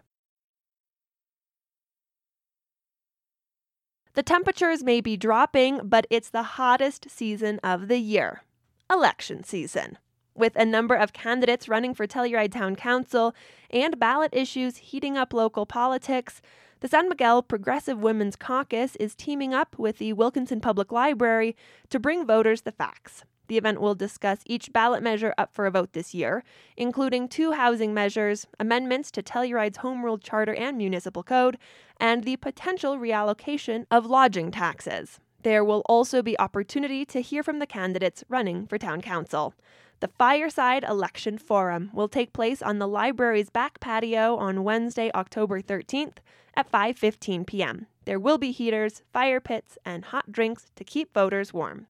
The 4.14 4.24
temperatures 4.24 4.82
may 4.82 5.00
be 5.00 5.16
dropping, 5.16 5.82
but 5.84 6.08
it's 6.10 6.30
the 6.30 6.42
hottest 6.42 7.08
season 7.08 7.60
of 7.62 7.86
the 7.88 7.98
year 7.98 8.42
election 8.90 9.44
season. 9.44 9.98
With 10.34 10.56
a 10.56 10.64
number 10.64 10.96
of 10.96 11.12
candidates 11.12 11.68
running 11.68 11.94
for 11.94 12.08
Telluride 12.08 12.52
Town 12.52 12.74
Council 12.74 13.34
and 13.70 14.00
ballot 14.00 14.34
issues 14.34 14.78
heating 14.78 15.16
up 15.16 15.32
local 15.32 15.64
politics, 15.64 16.42
the 16.80 16.88
San 16.88 17.10
Miguel 17.10 17.42
Progressive 17.42 17.98
Women's 17.98 18.36
Caucus 18.36 18.96
is 18.96 19.14
teaming 19.14 19.52
up 19.52 19.78
with 19.78 19.98
the 19.98 20.14
Wilkinson 20.14 20.62
Public 20.62 20.90
Library 20.90 21.54
to 21.90 22.00
bring 22.00 22.26
voters 22.26 22.62
the 22.62 22.72
facts. 22.72 23.22
The 23.48 23.58
event 23.58 23.82
will 23.82 23.94
discuss 23.94 24.40
each 24.46 24.72
ballot 24.72 25.02
measure 25.02 25.34
up 25.36 25.52
for 25.52 25.66
a 25.66 25.70
vote 25.70 25.92
this 25.92 26.14
year, 26.14 26.42
including 26.78 27.28
two 27.28 27.52
housing 27.52 27.92
measures, 27.92 28.46
amendments 28.58 29.10
to 29.10 29.22
Telluride's 29.22 29.78
Home 29.78 30.02
Rule 30.02 30.16
Charter 30.16 30.54
and 30.54 30.78
Municipal 30.78 31.22
Code, 31.22 31.58
and 31.98 32.24
the 32.24 32.36
potential 32.36 32.96
reallocation 32.96 33.84
of 33.90 34.06
lodging 34.06 34.50
taxes. 34.50 35.20
There 35.42 35.64
will 35.64 35.82
also 35.84 36.22
be 36.22 36.38
opportunity 36.38 37.04
to 37.06 37.20
hear 37.20 37.42
from 37.42 37.58
the 37.58 37.66
candidates 37.66 38.24
running 38.30 38.66
for 38.66 38.78
town 38.78 39.02
council. 39.02 39.52
The 39.98 40.08
Fireside 40.08 40.84
Election 40.84 41.36
Forum 41.36 41.90
will 41.92 42.08
take 42.08 42.32
place 42.32 42.62
on 42.62 42.78
the 42.78 42.88
library's 42.88 43.50
back 43.50 43.80
patio 43.80 44.36
on 44.36 44.64
Wednesday, 44.64 45.10
October 45.14 45.60
13th 45.60 46.16
at 46.60 46.70
5:15 46.70 47.46
p.m. 47.46 47.86
There 48.04 48.20
will 48.20 48.36
be 48.36 48.52
heaters, 48.52 49.00
fire 49.14 49.40
pits, 49.40 49.78
and 49.82 50.04
hot 50.04 50.30
drinks 50.30 50.66
to 50.76 50.84
keep 50.84 51.14
voters 51.14 51.54
warm. 51.54 51.86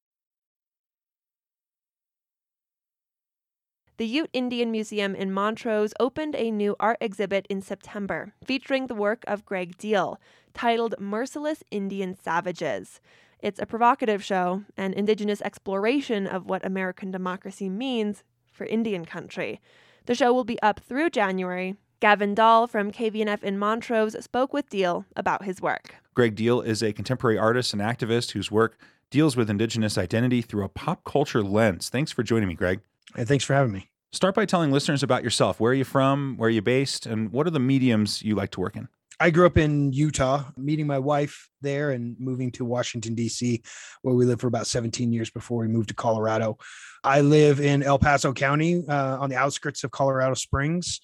The 3.97 4.07
Ute 4.07 4.31
Indian 4.33 4.71
Museum 4.71 5.17
in 5.17 5.33
Montrose 5.33 5.93
opened 5.99 6.37
a 6.37 6.53
new 6.53 6.77
art 6.79 6.99
exhibit 7.01 7.47
in 7.51 7.61
September 7.61 8.33
featuring 8.45 8.87
the 8.87 8.95
work 8.95 9.25
of 9.27 9.45
Greg 9.45 9.77
Deal, 9.77 10.21
titled 10.55 10.95
Merciless 11.01 11.65
Indian 11.73 12.15
Savages. 12.15 13.01
It's 13.41 13.61
a 13.61 13.67
provocative 13.67 14.23
show, 14.23 14.63
an 14.77 14.93
indigenous 14.93 15.43
exploration 15.43 16.29
of 16.29 16.47
what 16.47 16.65
American 16.65 17.11
democracy 17.11 17.69
means 17.69 18.23
for 18.53 18.67
Indian 18.67 19.05
country. 19.05 19.61
The 20.07 20.15
show 20.15 20.33
will 20.33 20.45
be 20.45 20.63
up 20.63 20.79
through 20.79 21.11
January. 21.11 21.77
Gavin 22.01 22.35
Dahl 22.35 22.67
from 22.67 22.93
KVNF 22.93 23.43
in 23.43 23.59
Montrose 23.59 24.17
spoke 24.25 24.55
with 24.55 24.71
Deal 24.71 25.05
about 25.17 25.45
his 25.45 25.61
work. 25.61 25.97
Greg 26.15 26.35
Deal 26.35 26.63
is 26.63 26.83
a 26.83 26.95
contemporary 26.95 27.37
artist 27.37 27.75
and 27.75 27.83
activist 27.83 28.31
whose 28.31 28.51
work 28.51 28.79
deals 29.11 29.37
with 29.37 29.51
Indigenous 29.51 29.99
identity 29.99 30.41
through 30.41 30.65
a 30.65 30.69
pop 30.71 31.05
culture 31.05 31.43
lens. 31.43 31.91
Thanks 31.91 32.11
for 32.11 32.23
joining 32.23 32.49
me, 32.49 32.55
Greg. 32.55 32.81
And 33.17 33.29
thanks 33.29 33.45
for 33.45 33.53
having 33.53 33.73
me. 33.73 33.91
Start 34.13 34.35
by 34.35 34.47
telling 34.47 34.73
listeners 34.73 35.03
about 35.03 35.23
yourself. 35.23 35.61
Where 35.61 35.73
are 35.73 35.75
you 35.75 35.85
from? 35.85 36.39
Where 36.39 36.47
are 36.47 36.51
you 36.51 36.63
based? 36.63 37.05
And 37.05 37.31
what 37.33 37.47
are 37.47 37.51
the 37.51 37.61
mediums 37.61 38.23
you 38.23 38.35
like 38.35 38.51
to 38.53 38.61
work 38.61 38.77
in? 38.77 38.89
I 39.23 39.29
grew 39.29 39.45
up 39.45 39.59
in 39.59 39.93
Utah, 39.93 40.45
meeting 40.57 40.87
my 40.87 40.99
wife 40.99 41.51
there 41.61 41.91
and 41.91 42.17
moving 42.19 42.51
to 42.53 42.65
Washington, 42.65 43.15
D.C., 43.15 43.63
where 44.01 44.15
we 44.15 44.25
lived 44.25 44.41
for 44.41 44.47
about 44.47 44.67
17 44.67 45.13
years 45.13 45.29
before 45.29 45.59
we 45.59 45.69
moved 45.69 45.91
to 45.91 45.95
Colorado. 45.95 46.57
I 47.05 47.21
live 47.21 47.61
in 47.61 47.83
El 47.83 47.99
Paso 47.99 48.33
County 48.33 48.83
uh, 48.89 49.19
on 49.19 49.29
the 49.29 49.37
outskirts 49.37 49.85
of 49.85 49.91
Colorado 49.91 50.33
Springs. 50.33 51.03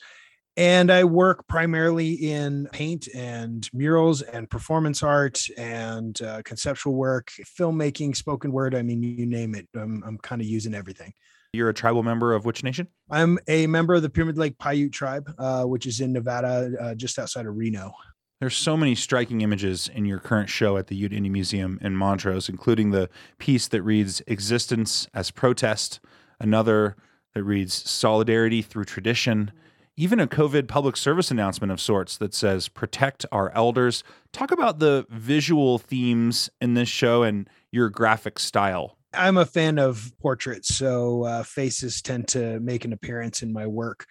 And 0.57 0.91
I 0.91 1.05
work 1.05 1.47
primarily 1.49 2.15
in 2.15 2.67
paint 2.73 3.09
and 3.15 3.69
murals 3.75 4.23
and 4.23 4.49
performance 4.49 5.03
art 5.03 5.43
and 5.59 6.21
uh, 6.23 6.41
conceptual 6.45 6.95
work, 6.95 7.31
filmmaking, 7.59 8.17
spoken 8.17 8.53
word. 8.53 8.75
I 8.75 8.83
mean, 8.83 9.03
you 9.03 9.27
name 9.27 9.55
it. 9.55 9.69
I'm, 9.75 10.03
I'm 10.07 10.17
kind 10.19 10.41
of 10.41 10.49
using 10.49 10.75
everything. 10.75 11.13
You're 11.53 11.69
a 11.69 11.75
tribal 11.75 12.03
member 12.03 12.33
of 12.35 12.45
which 12.45 12.63
nation? 12.63 12.89
I'm 13.11 13.39
a 13.49 13.67
member 13.67 13.95
of 13.95 14.03
the 14.03 14.11
Pyramid 14.11 14.39
Lake 14.39 14.59
Paiute 14.59 14.93
tribe, 14.93 15.31
uh, 15.39 15.65
which 15.65 15.87
is 15.87 16.01
in 16.01 16.13
Nevada, 16.13 16.73
uh, 16.81 16.95
just 16.95 17.19
outside 17.19 17.47
of 17.47 17.57
Reno. 17.57 17.93
There's 18.41 18.57
so 18.57 18.77
many 18.77 18.95
striking 18.95 19.41
images 19.41 19.89
in 19.89 20.05
your 20.05 20.19
current 20.19 20.51
show 20.51 20.77
at 20.77 20.89
the 20.89 20.97
Ute 20.97 21.15
Indian 21.15 21.33
Museum 21.33 21.79
in 21.81 21.97
Montrose, 21.97 22.51
including 22.51 22.91
the 22.91 23.09
piece 23.39 23.69
that 23.69 23.83
reads 23.83 24.23
Existence 24.27 25.09
as 25.15 25.31
Protest, 25.31 26.01
another 26.39 26.97
that 27.35 27.45
reads 27.45 27.73
Solidarity 27.89 28.61
through 28.61 28.85
Tradition, 28.85 29.53
even 29.97 30.21
a 30.21 30.27
COVID 30.27 30.69
public 30.69 30.97
service 30.97 31.31
announcement 31.31 31.73
of 31.73 31.81
sorts 31.81 32.19
that 32.19 32.35
says 32.35 32.69
Protect 32.69 33.25
Our 33.33 33.51
Elders. 33.53 34.05
Talk 34.33 34.51
about 34.51 34.79
the 34.79 35.07
visual 35.09 35.79
themes 35.79 36.51
in 36.61 36.75
this 36.75 36.89
show 36.89 37.23
and 37.23 37.49
your 37.71 37.89
graphic 37.89 38.39
style. 38.39 38.99
I'm 39.15 39.39
a 39.39 39.47
fan 39.47 39.79
of 39.79 40.13
portraits, 40.21 40.75
so 40.75 41.25
uh, 41.25 41.43
faces 41.43 42.03
tend 42.03 42.29
to 42.29 42.61
make 42.61 42.85
an 42.85 42.93
appearance 42.93 43.43
in 43.43 43.53
my 43.53 43.67
work. 43.67 44.05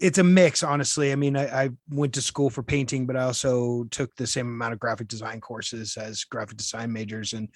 It's 0.00 0.18
a 0.18 0.24
mix, 0.24 0.62
honestly. 0.62 1.10
I 1.10 1.16
mean, 1.16 1.36
I, 1.36 1.64
I, 1.64 1.70
went 1.88 2.14
to 2.14 2.22
school 2.22 2.50
for 2.50 2.64
painting, 2.64 3.06
but 3.06 3.16
I 3.16 3.22
also 3.22 3.84
took 3.90 4.14
the 4.16 4.26
same 4.26 4.48
amount 4.48 4.72
of 4.72 4.80
graphic 4.80 5.06
design 5.06 5.40
courses 5.40 5.96
as 5.96 6.24
graphic 6.24 6.56
design 6.56 6.92
majors 6.92 7.32
and 7.32 7.48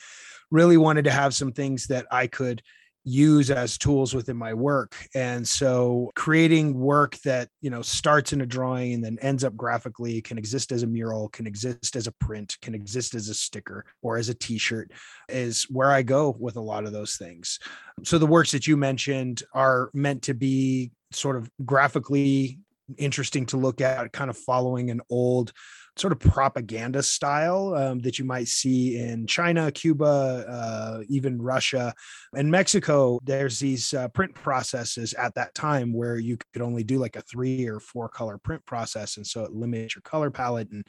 really 0.51 0.77
wanted 0.77 1.05
to 1.05 1.11
have 1.11 1.35
some 1.35 1.53
things 1.53 1.89
that 1.89 2.07
I 2.13 2.29
could 2.29 2.63
use 3.09 3.51
as 3.51 3.79
tools 3.79 4.15
within 4.15 4.37
my 4.37 4.55
work. 4.55 4.95
And 5.15 5.47
so 5.47 6.11
creating 6.15 6.79
work 6.79 7.17
that 7.25 7.49
you 7.61 7.71
know 7.71 7.83
starts 7.83 8.33
in 8.33 8.41
a 8.41 8.47
drawing 8.47 8.95
and 8.95 9.05
then 9.05 9.19
ends 9.21 9.45
up 9.45 9.57
graphically 9.57 10.21
can 10.21 10.39
exist 10.39 10.73
as 10.73 10.83
a 10.83 10.87
mural 10.87 11.29
can 11.29 11.47
exist 11.47 11.97
as 11.97 12.07
a 12.07 12.13
print 12.13 12.57
can 12.63 12.75
exist 12.75 13.15
as 13.15 13.29
a 13.29 13.35
sticker 13.35 13.85
or 14.03 14.19
as 14.19 14.29
a 14.29 14.35
t-shirt 14.35 14.93
is 15.29 15.65
where 15.71 15.91
i 15.91 16.03
go 16.03 16.37
with 16.39 16.57
a 16.57 16.61
lot 16.61 16.85
of 16.85 16.93
those 16.93 17.17
things. 17.17 17.59
So 18.05 18.19
the 18.19 18.27
works 18.27 18.53
that 18.53 18.67
you 18.67 18.77
mentioned 18.77 19.43
are 19.55 19.91
meant 19.93 20.23
to 20.23 20.35
be 20.35 20.93
sort 21.11 21.37
of 21.37 21.51
graphically 21.65 22.59
interesting 22.97 23.47
to 23.47 23.57
look 23.57 23.81
at 23.81 24.13
kind 24.13 24.31
of 24.31 24.39
following 24.39 24.91
an 24.91 25.01
old 25.11 25.53
sort 25.99 26.13
of 26.13 26.21
propaganda 26.21 27.03
style 27.03 27.75
um, 27.75 27.99
that 28.01 28.19
you 28.19 28.25
might 28.25 28.49
see 28.49 28.99
in 28.99 29.27
China, 29.27 29.71
Cuba, 29.71 30.45
uh, 30.49 31.01
even 31.09 31.41
Russia, 31.41 31.95
and 32.35 32.51
Mexico. 32.51 33.19
There's 33.25 33.59
these 33.59 33.93
uh, 33.95 34.09
print 34.09 34.35
processes 34.35 35.15
at 35.15 35.35
that 35.35 35.55
time 35.55 35.93
where 35.93 36.19
you 36.19 36.39
could 36.53 36.63
only 36.63 36.85
do 36.85 36.99
like 36.99 37.17
a 37.17 37.23
three 37.23 37.67
or 37.67 37.81
four 37.81 38.09
color 38.09 38.39
print 38.39 38.65
process, 38.67 39.17
and 39.17 39.27
so 39.27 39.45
it 39.45 39.53
limits 39.53 39.95
your 39.95 40.03
color 40.03 40.31
palette 40.31 40.71
and. 40.71 40.85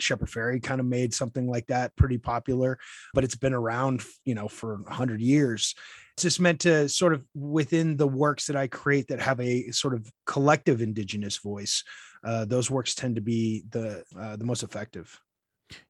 Shepard 0.00 0.28
Fairey 0.28 0.62
kind 0.62 0.80
of 0.80 0.86
made 0.86 1.12
something 1.12 1.48
like 1.48 1.66
that 1.66 1.96
pretty 1.96 2.18
popular, 2.18 2.78
but 3.14 3.24
it's 3.24 3.34
been 3.34 3.52
around, 3.52 4.04
you 4.24 4.36
know, 4.36 4.46
for 4.46 4.76
100 4.76 5.20
years. 5.20 5.74
It's 6.18 6.22
just 6.24 6.40
meant 6.40 6.60
to 6.60 6.88
sort 6.88 7.14
of 7.14 7.24
within 7.34 7.96
the 7.96 8.08
works 8.08 8.46
that 8.48 8.56
I 8.56 8.66
create 8.66 9.06
that 9.08 9.20
have 9.20 9.38
a 9.38 9.70
sort 9.70 9.94
of 9.94 10.10
collective 10.26 10.82
indigenous 10.82 11.36
voice 11.36 11.84
uh, 12.24 12.44
those 12.44 12.70
works 12.70 12.94
tend 12.94 13.16
to 13.16 13.20
be 13.20 13.64
the 13.70 14.04
uh, 14.18 14.36
the 14.36 14.44
most 14.44 14.62
effective. 14.62 15.20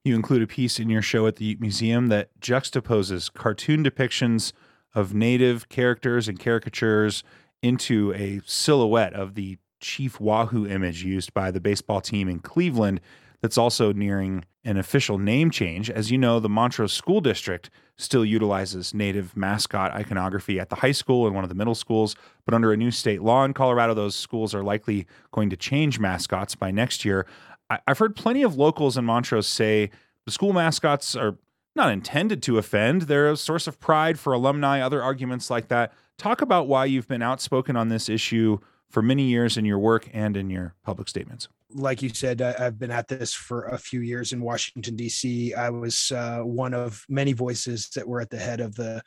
You 0.05 0.15
include 0.15 0.43
a 0.43 0.47
piece 0.47 0.81
in 0.81 0.91
your 0.91 1.03
show 1.03 1.27
at 1.27 1.37
the 1.37 1.57
Museum 1.61 2.09
that 2.09 2.31
juxtaposes 2.41 3.33
cartoon 3.33 3.85
depictions 3.85 4.53
of 4.95 5.15
native 5.15 5.69
characters 5.69 6.29
and 6.29 6.39
caricatures 6.39 7.23
into 7.63 8.13
a 8.15 8.41
silhouette 8.45 9.15
of 9.15 9.35
the 9.35 9.59
Chief 9.81 10.21
Wahoo 10.21 10.67
image 10.67 11.05
used 11.05 11.33
by 11.33 11.53
the 11.53 11.61
baseball 11.61 12.01
team 12.01 12.29
in 12.29 12.41
Cleveland 12.41 13.01
that's 13.41 13.59
also 13.59 13.93
nearing 13.93 14.45
an 14.65 14.77
official 14.77 15.19
name 15.19 15.51
change. 15.51 15.91
As 15.91 16.11
you 16.11 16.19
know, 16.19 16.41
the 16.41 16.49
Montrose 16.49 16.93
School 16.93 17.21
District 17.21 17.71
still 17.97 18.25
utilizes 18.25 18.93
native 18.93 19.37
mascot 19.37 19.93
iconography 19.93 20.61
at 20.61 20.69
the 20.69 20.77
high 20.77 20.93
school 20.93 21.27
and 21.27 21.35
one 21.35 21.45
of 21.45 21.49
the 21.49 21.55
middle 21.55 21.75
schools, 21.75 22.15
but 22.45 22.55
under 22.55 22.73
a 22.73 22.77
new 22.77 22.91
state 22.91 23.23
law 23.23 23.45
in 23.45 23.55
Colorado, 23.55 23.95
those 23.95 24.15
schools 24.15 24.55
are 24.55 24.63
likely 24.63 25.07
going 25.33 25.51
to 25.51 25.57
change 25.57 25.99
mascots 25.99 26.55
by 26.55 26.71
next 26.71 27.05
year. 27.05 27.27
I- 27.71 27.81
have 27.87 27.99
heard 27.99 28.17
plenty 28.17 28.43
of 28.43 28.57
locals 28.57 28.97
in 28.97 29.05
Montrose 29.05 29.49
say 29.49 29.91
the 30.25 30.33
school 30.33 30.53
mascots 30.53 31.17
are 31.17 31.37
not 31.75 31.93
intended 31.93 32.43
to 32.43 32.59
offend, 32.59 33.03
they're 33.03 33.31
a 33.31 33.37
source 33.37 33.67
of 33.67 33.79
pride 33.79 34.19
for 34.19 34.33
alumni, 34.33 34.81
other 34.81 35.03
arguments 35.03 35.51
like 35.51 35.69
that. 35.69 35.93
Talk 36.17 36.43
about 36.43 36.67
why 36.67 36.87
you've 36.87 37.07
been 37.07 37.23
outspoken 37.23 37.77
on 37.77 37.89
this 37.89 38.09
issue 38.09 38.59
for 38.89 39.03
many 39.03 39.25
years 39.25 39.57
in 39.57 39.65
your 39.65 39.79
work 39.79 40.09
and 40.13 40.37
in 40.37 40.51
your 40.51 40.75
public 40.83 41.09
statements 41.09 41.49
like 41.75 42.03
you 42.03 42.09
said, 42.09 42.41
I, 42.41 42.53
have 42.53 42.79
been 42.79 42.91
at 42.91 43.09
this 43.09 43.35
for 43.35 43.67
a 43.67 43.79
few 43.79 44.01
years 44.01 44.33
in 44.33 44.41
Washington, 44.41 44.97
D.C. 44.97 45.55
I 45.55 45.71
was 45.71 46.13
uh, 46.13 46.41
one 46.41 46.75
of 46.75 47.05
many 47.09 47.33
voices 47.33 47.89
that 47.91 48.07
were 48.07 48.21
at 48.21 48.31
the 48.31 48.39
head 48.39 48.61
of 48.61 48.75
the 48.75 49.03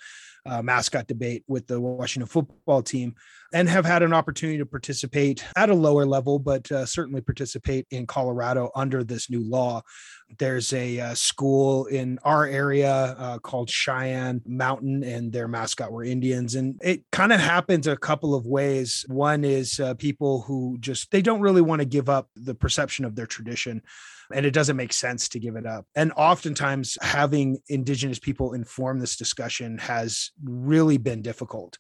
uh, 0.46 0.62
mascot 0.62 1.08
debate 1.08 1.44
with 1.48 1.68
the 1.68 1.80
Washington 1.80 2.28
football 2.28 2.82
team 2.82 3.16
and 3.54 3.68
have 3.68 3.86
had 3.86 4.02
an 4.02 4.14
opportunity 4.14 4.58
to 4.58 4.66
participate 4.66 5.44
at 5.56 5.70
a 5.70 5.74
lower 5.74 6.06
level, 6.06 6.40
but 6.40 6.72
uh, 6.72 6.86
certainly 6.86 7.22
participate 7.22 7.86
in 7.92 8.08
Colorado 8.08 8.72
under 8.76 9.04
this 9.04 9.30
new 9.30 9.44
law. 9.44 9.82
There's 10.40 10.72
a 10.72 11.00
uh, 11.00 11.14
school 11.14 11.86
in 11.88 12.18
our 12.24 12.46
area 12.46 12.92
uh, 12.92 13.40
called 13.40 13.70
Cheyenne 13.70 14.42
Mountain, 14.46 15.04
and 15.04 15.32
their 15.32 15.50
mascot 15.50 15.92
were 15.92 16.04
Indians. 16.04 16.56
And 16.56 16.80
it 16.82 17.04
kind 17.12 17.34
of 17.34 17.40
happens 17.42 17.88
a 17.88 17.98
couple 17.98 18.34
of 18.34 18.46
ways. 18.46 19.06
One 19.10 19.44
is 19.44 19.80
uh, 19.80 19.96
people 19.96 20.42
who 20.42 20.78
just 20.80 21.12
they 21.12 21.22
don't 21.22 21.42
really 21.42 21.62
want 21.62 21.82
to 21.82 21.86
give 21.86 22.08
up 22.08 22.30
the 22.36 22.56
perception 22.56 23.04
of 23.04 23.16
their 23.16 23.26
tradition 23.26 23.82
and 24.34 24.46
it 24.46 24.52
doesn't 24.52 24.76
make 24.76 24.94
sense 24.94 25.30
to 25.30 25.40
give 25.40 25.56
it 25.56 25.66
up. 25.66 25.86
And 25.96 26.12
oftentimes, 26.16 26.98
having 27.02 27.60
Indigenous 27.68 28.20
people 28.20 28.54
inform 28.54 29.00
this 29.00 29.16
discussion 29.16 29.78
has 29.80 30.32
really 30.44 30.98
been 30.98 31.22
difficult 31.22 31.78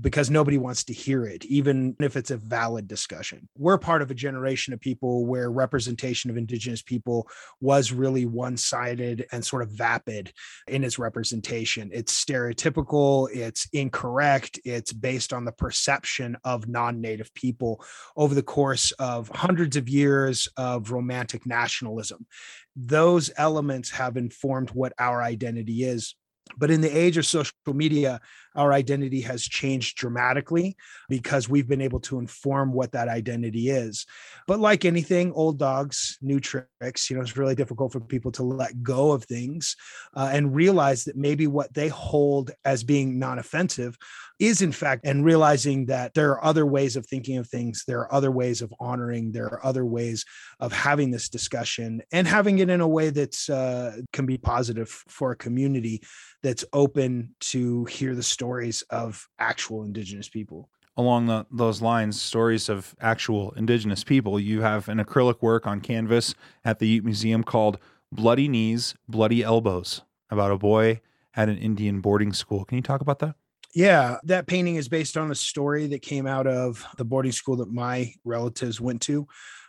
because 0.00 0.30
nobody 0.30 0.58
wants 0.58 0.84
to 0.84 0.92
hear 0.92 1.24
it, 1.24 1.44
even 1.44 1.96
if 2.00 2.16
it's 2.16 2.30
a 2.30 2.36
valid 2.36 2.88
discussion. 2.88 3.48
We're 3.56 3.78
part 3.78 4.02
of 4.02 4.10
a 4.10 4.14
generation 4.14 4.74
of 4.74 4.80
people 4.80 5.26
where 5.26 5.50
representation 5.50 6.30
of 6.30 6.36
Indigenous 6.36 6.82
people 6.82 7.28
was 7.60 7.92
really 7.92 8.26
one 8.26 8.56
sided 8.56 9.26
and 9.32 9.44
sort 9.44 9.62
of 9.62 9.70
vapid 9.70 10.32
in 10.66 10.84
its 10.84 10.98
representation. 10.98 11.90
It's 11.92 12.24
stereotypical, 12.24 13.28
it's 13.32 13.68
incorrect, 13.72 14.58
it's 14.64 14.92
based 14.92 15.32
on 15.32 15.44
the 15.44 15.52
perception 15.52 16.36
of 16.44 16.68
non 16.68 17.00
Native 17.00 17.32
people 17.34 17.84
over 18.16 18.34
the 18.34 18.42
course 18.42 18.90
of 18.92 19.28
hundreds 19.28 19.76
of 19.76 19.88
years 19.88 20.48
of 20.56 20.90
romantic 20.90 21.46
nationalism. 21.46 22.26
Those 22.74 23.30
elements 23.36 23.90
have 23.90 24.16
informed 24.16 24.70
what 24.70 24.92
our 24.98 25.22
identity 25.22 25.84
is 25.84 26.14
but 26.56 26.70
in 26.70 26.80
the 26.80 26.96
age 26.96 27.16
of 27.16 27.26
social 27.26 27.52
media, 27.66 28.20
our 28.56 28.72
identity 28.72 29.20
has 29.22 29.42
changed 29.42 29.96
dramatically 29.96 30.76
because 31.08 31.48
we've 31.48 31.68
been 31.68 31.80
able 31.80 32.00
to 32.00 32.18
inform 32.18 32.72
what 32.72 32.92
that 32.92 33.08
identity 33.08 33.70
is. 33.70 34.06
But 34.46 34.60
like 34.60 34.84
anything, 34.84 35.32
old 35.32 35.58
dogs, 35.58 36.18
new 36.20 36.40
tricks, 36.40 37.10
you 37.10 37.16
know, 37.16 37.22
it's 37.22 37.36
really 37.36 37.54
difficult 37.54 37.92
for 37.92 38.00
people 38.00 38.32
to 38.32 38.42
let 38.42 38.82
go 38.82 39.12
of 39.12 39.24
things 39.24 39.76
uh, 40.14 40.30
and 40.32 40.54
realize 40.54 41.04
that 41.04 41.16
maybe 41.16 41.46
what 41.46 41.72
they 41.74 41.88
hold 41.88 42.50
as 42.64 42.82
being 42.82 43.18
non 43.18 43.38
offensive 43.38 43.96
is 44.38 44.60
in 44.60 44.72
fact 44.72 45.06
and 45.06 45.24
realizing 45.24 45.86
that 45.86 46.12
there 46.14 46.30
are 46.30 46.44
other 46.44 46.66
ways 46.66 46.96
of 46.96 47.06
thinking 47.06 47.38
of 47.38 47.48
things 47.48 47.84
there 47.86 48.00
are 48.00 48.12
other 48.12 48.30
ways 48.30 48.60
of 48.60 48.72
honoring 48.78 49.32
there 49.32 49.46
are 49.46 49.64
other 49.64 49.84
ways 49.84 50.24
of 50.60 50.72
having 50.72 51.10
this 51.10 51.28
discussion 51.28 52.02
and 52.12 52.28
having 52.28 52.58
it 52.58 52.68
in 52.68 52.80
a 52.80 52.88
way 52.88 53.10
that's 53.10 53.48
uh, 53.48 53.96
can 54.12 54.26
be 54.26 54.36
positive 54.36 54.88
for 55.08 55.32
a 55.32 55.36
community 55.36 56.02
that's 56.42 56.64
open 56.72 57.34
to 57.40 57.84
hear 57.86 58.14
the 58.14 58.22
stories 58.46 58.82
of 58.90 59.28
actual 59.40 59.82
indigenous 59.82 60.28
people 60.28 60.68
along 60.96 61.26
the, 61.26 61.44
those 61.50 61.82
lines, 61.82 62.20
stories 62.22 62.68
of 62.68 62.94
actual 63.00 63.50
indigenous 63.56 64.04
people. 64.04 64.38
You 64.38 64.62
have 64.62 64.88
an 64.88 64.98
acrylic 64.98 65.42
work 65.42 65.66
on 65.66 65.80
canvas 65.80 66.32
at 66.64 66.78
the 66.78 66.86
Ute 66.86 67.04
Museum 67.04 67.42
called 67.42 67.78
Bloody 68.12 68.46
Knees, 68.46 68.94
Bloody 69.08 69.42
Elbows 69.42 70.02
about 70.30 70.52
a 70.52 70.56
boy 70.56 71.00
at 71.34 71.48
an 71.48 71.58
Indian 71.58 72.00
boarding 72.00 72.32
school. 72.32 72.64
Can 72.64 72.76
you 72.76 72.82
talk 72.82 73.00
about 73.00 73.18
that? 73.18 73.34
Yeah, 73.74 74.18
that 74.22 74.46
painting 74.46 74.76
is 74.76 74.88
based 74.88 75.16
on 75.16 75.32
a 75.32 75.34
story 75.34 75.88
that 75.88 76.00
came 76.00 76.28
out 76.28 76.46
of 76.46 76.86
the 76.96 77.04
boarding 77.04 77.32
school 77.32 77.56
that 77.56 77.70
my 77.70 78.14
relatives 78.24 78.80
went 78.80 79.02
to 79.02 79.26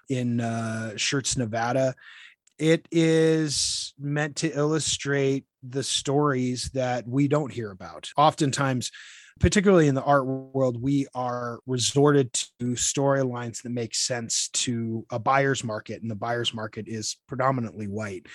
in 0.08 0.40
uh, 0.40 0.92
Schertz, 0.96 1.36
Nevada. 1.36 1.96
It 2.60 2.88
is 2.92 3.94
meant 4.00 4.36
to 4.38 4.56
illustrate 4.56 5.46
the 5.72 5.84
stories 5.84 6.70
that 6.74 7.08
we 7.08 7.28
don't 7.28 7.52
hear 7.52 7.72
about. 7.72 8.10
Oftentimes, 8.18 8.92
particularly 9.40 9.88
in 9.88 9.96
the 9.96 10.04
art 10.04 10.26
world, 10.26 10.82
we 10.82 11.08
are 11.14 11.60
resorted 11.66 12.34
to 12.34 12.66
storylines 12.76 13.62
that 13.62 13.70
make 13.70 13.94
sense 13.94 14.50
to 14.50 15.06
a 15.12 15.20
buyer's 15.20 15.64
market, 15.64 16.02
and 16.02 16.10
the 16.10 16.16
buyer's 16.16 16.54
market 16.54 16.88
is 16.88 17.18
predominantly 17.28 17.88
white. 17.88 18.26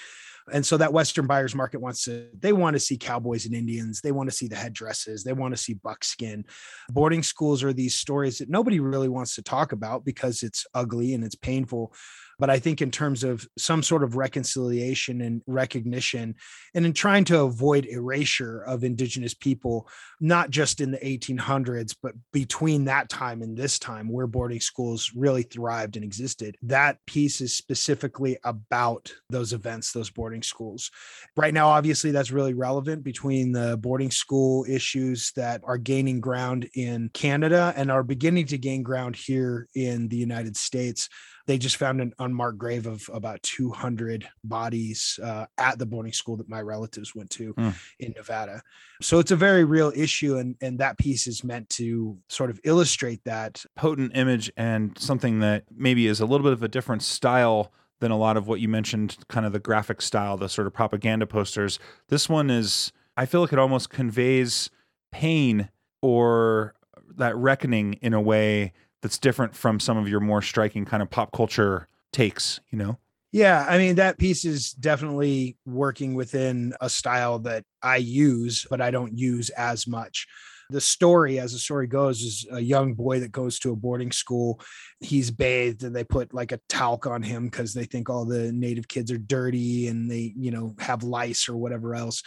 And 0.53 0.66
so 0.66 0.77
that 0.77 0.92
Western 0.92 1.27
buyer's 1.27 1.55
market 1.55 1.81
wants 1.81 2.05
to, 2.05 2.29
they 2.37 2.53
want 2.53 2.75
to 2.75 2.81
see 2.81 2.97
cowboys 2.97 3.47
and 3.47 3.55
Indians. 3.55 4.01
They 4.01 4.11
want 4.11 4.29
to 4.29 4.35
see 4.35 4.49
the 4.49 4.57
headdresses. 4.57 5.23
They 5.23 5.33
want 5.33 5.55
to 5.55 5.61
see 5.61 5.75
buckskin. 5.75 6.45
Boarding 6.90 7.23
schools 7.23 7.62
are 7.62 7.73
these 7.73 7.95
stories 7.95 8.38
that 8.38 8.49
nobody 8.49 8.81
really 8.81 9.09
wants 9.09 9.37
to 9.37 9.42
talk 9.42 9.71
about 9.73 10.05
because 10.05 10.42
it's 10.42 10.66
ugly 10.75 11.14
and 11.14 11.23
it's 11.23 11.37
painful. 11.37 11.95
But 12.38 12.51
I 12.51 12.59
think 12.59 12.83
in 12.83 12.90
terms 12.90 13.25
of 13.25 13.47
some 13.57 13.83
sort 13.83 14.03
of 14.03 14.16
reconciliation 14.16 15.21
and 15.21 15.42
recognition, 15.47 16.35
and 16.75 16.87
in 16.87 16.92
trying 16.92 17.25
to 17.25 17.42
avoid 17.42 17.87
erasure 17.87 18.62
of 18.62 18.85
Indigenous 18.85 19.35
people, 19.35 19.88
not 20.21 20.51
just 20.51 20.81
in 20.81 20.90
the 20.90 20.99
1800s, 20.99 21.95
but 22.03 22.14
between 22.33 22.85
that 22.85 23.09
time 23.09 23.42
and 23.42 23.57
this 23.57 23.79
time 23.79 24.09
where 24.09 24.27
boarding 24.27 24.61
schools 24.61 25.12
really 25.14 25.42
thrived 25.42 25.97
and 25.97 26.05
existed, 26.05 26.57
that 26.62 26.99
piece 27.07 27.40
is 27.40 27.55
specifically 27.55 28.38
about 28.45 29.12
those 29.31 29.53
events, 29.53 29.92
those 29.92 30.11
boarding 30.11 30.42
schools. 30.42 30.90
Right 31.37 31.55
now, 31.55 31.68
obviously, 31.68 32.11
that's 32.11 32.31
really 32.31 32.55
relevant 32.55 33.05
between 33.05 33.53
the 33.53 33.77
boarding 33.77 34.11
school 34.11 34.64
issues 34.68 35.33
that 35.37 35.61
are 35.64 35.79
gaining 35.79 36.21
ground 36.21 36.68
in 36.75 37.11
Canada 37.12 37.73
and 37.77 37.90
are 37.90 38.03
beginning 38.03 38.47
to 38.47 38.59
gain 38.59 38.83
ground 38.83 39.16
here 39.16 39.68
in 39.75 40.09
the 40.09 40.16
United 40.16 40.57
States 40.57 41.09
they 41.46 41.59
just 41.59 41.76
found 41.76 42.00
an 42.00 42.12
unmarked 42.18 42.59
grave 42.59 42.87
of 42.87 43.09
about 43.12 43.42
200 43.42 44.28
bodies 44.44 45.18
uh, 45.22 45.46
at 45.59 45.78
the 45.78 45.87
boarding 45.87 46.12
school 46.12 46.37
that 46.37 46.48
my 46.48 46.61
relatives 46.61 47.14
went 47.14 47.31
to 47.31 47.55
mm. 47.55 47.74
in 47.98 48.12
Nevada. 48.16 48.62
So 49.00 49.18
it's 49.18 49.31
a 49.31 49.37
very 49.37 49.64
real 49.64 49.92
issue, 49.94 50.37
and 50.37 50.57
and 50.61 50.78
that 50.78 50.98
piece 50.98 51.26
is 51.26 51.42
meant 51.42 51.68
to 51.70 52.18
sort 52.28 52.50
of 52.50 52.61
illustrate 52.64 53.24
that 53.24 53.64
potent 53.76 54.12
image 54.14 54.50
and 54.57 54.96
something 54.98 55.40
that 55.40 55.64
maybe 55.74 56.07
is 56.07 56.20
a 56.20 56.26
little 56.26 56.44
bit 56.44 56.52
of 56.52 56.62
a 56.62 56.68
different 56.68 57.02
style 57.02 57.72
than 58.02 58.11
a 58.11 58.18
lot 58.18 58.37
of 58.37 58.48
what 58.48 58.61
you 58.61 58.68
mentioned, 58.68 59.16
kind 59.28 59.46
of 59.46 59.52
the 59.52 59.61
graphic 59.61 60.02
style, 60.02 60.37
the 60.37 60.48
sort 60.48 60.66
of 60.66 60.72
propaganda 60.72 61.24
posters. 61.24 61.78
This 62.09 62.28
one 62.28 62.50
is, 62.50 62.92
I 63.16 63.26
feel 63.26 63.40
like 63.40 63.52
it 63.52 63.61
almost 63.61 63.90
conveys 63.90 64.70
pain 65.12 65.68
or 66.02 66.74
that 67.16 67.37
reckoning 67.37 67.94
in 67.94 68.12
a 68.12 68.20
way 68.20 68.72
that's 69.03 69.19
different 69.19 69.55
from 69.55 69.81
some 69.81 69.99
of 69.99 70.09
your 70.09 70.21
more 70.21 70.41
striking 70.41 70.85
kind 70.85 71.03
of 71.03 71.11
pop 71.11 71.33
culture 71.33 71.88
takes, 72.12 72.61
you 72.71 72.79
know? 72.79 72.99
Yeah, 73.33 73.65
I 73.69 73.79
mean 73.79 73.95
that 73.97 74.19
piece 74.19 74.45
is 74.45 74.73
definitely 74.73 75.57
working 75.65 76.15
within 76.15 76.75
a 76.81 76.91
style 76.91 77.38
that 77.41 77.65
I 77.83 77.97
use, 77.97 78.67
but 78.69 78.81
I 78.81 78.91
don't 78.91 79.17
use 79.17 79.49
as 79.51 79.87
much. 79.87 80.27
The 80.69 80.81
story, 80.81 81.38
as 81.38 81.53
the 81.53 81.59
story 81.59 81.87
goes, 81.87 82.21
is 82.21 82.47
a 82.51 82.61
young 82.61 82.95
boy 82.95 83.21
that 83.21 83.33
goes 83.33 83.59
to 83.61 83.73
a 83.73 83.77
boarding 83.77 84.12
school. 84.12 84.61
He's 85.03 85.31
bathed 85.31 85.85
and 85.85 85.95
they 85.95 86.05
put 86.05 86.33
like 86.33 86.53
a 86.53 86.61
talc 86.69 87.07
on 87.07 87.23
him 87.23 87.45
because 87.45 87.75
they 87.75 87.85
think 87.85 88.09
all 88.09 88.25
the 88.25 88.53
native 88.53 88.88
kids 88.88 89.11
are 89.11 89.19
dirty 89.19 89.88
and 89.88 90.11
they, 90.11 90.33
you 90.37 90.51
know, 90.51 90.75
have 90.79 91.03
lice 91.03 91.49
or 91.49 91.57
whatever 91.57 91.95
else. 91.95 92.23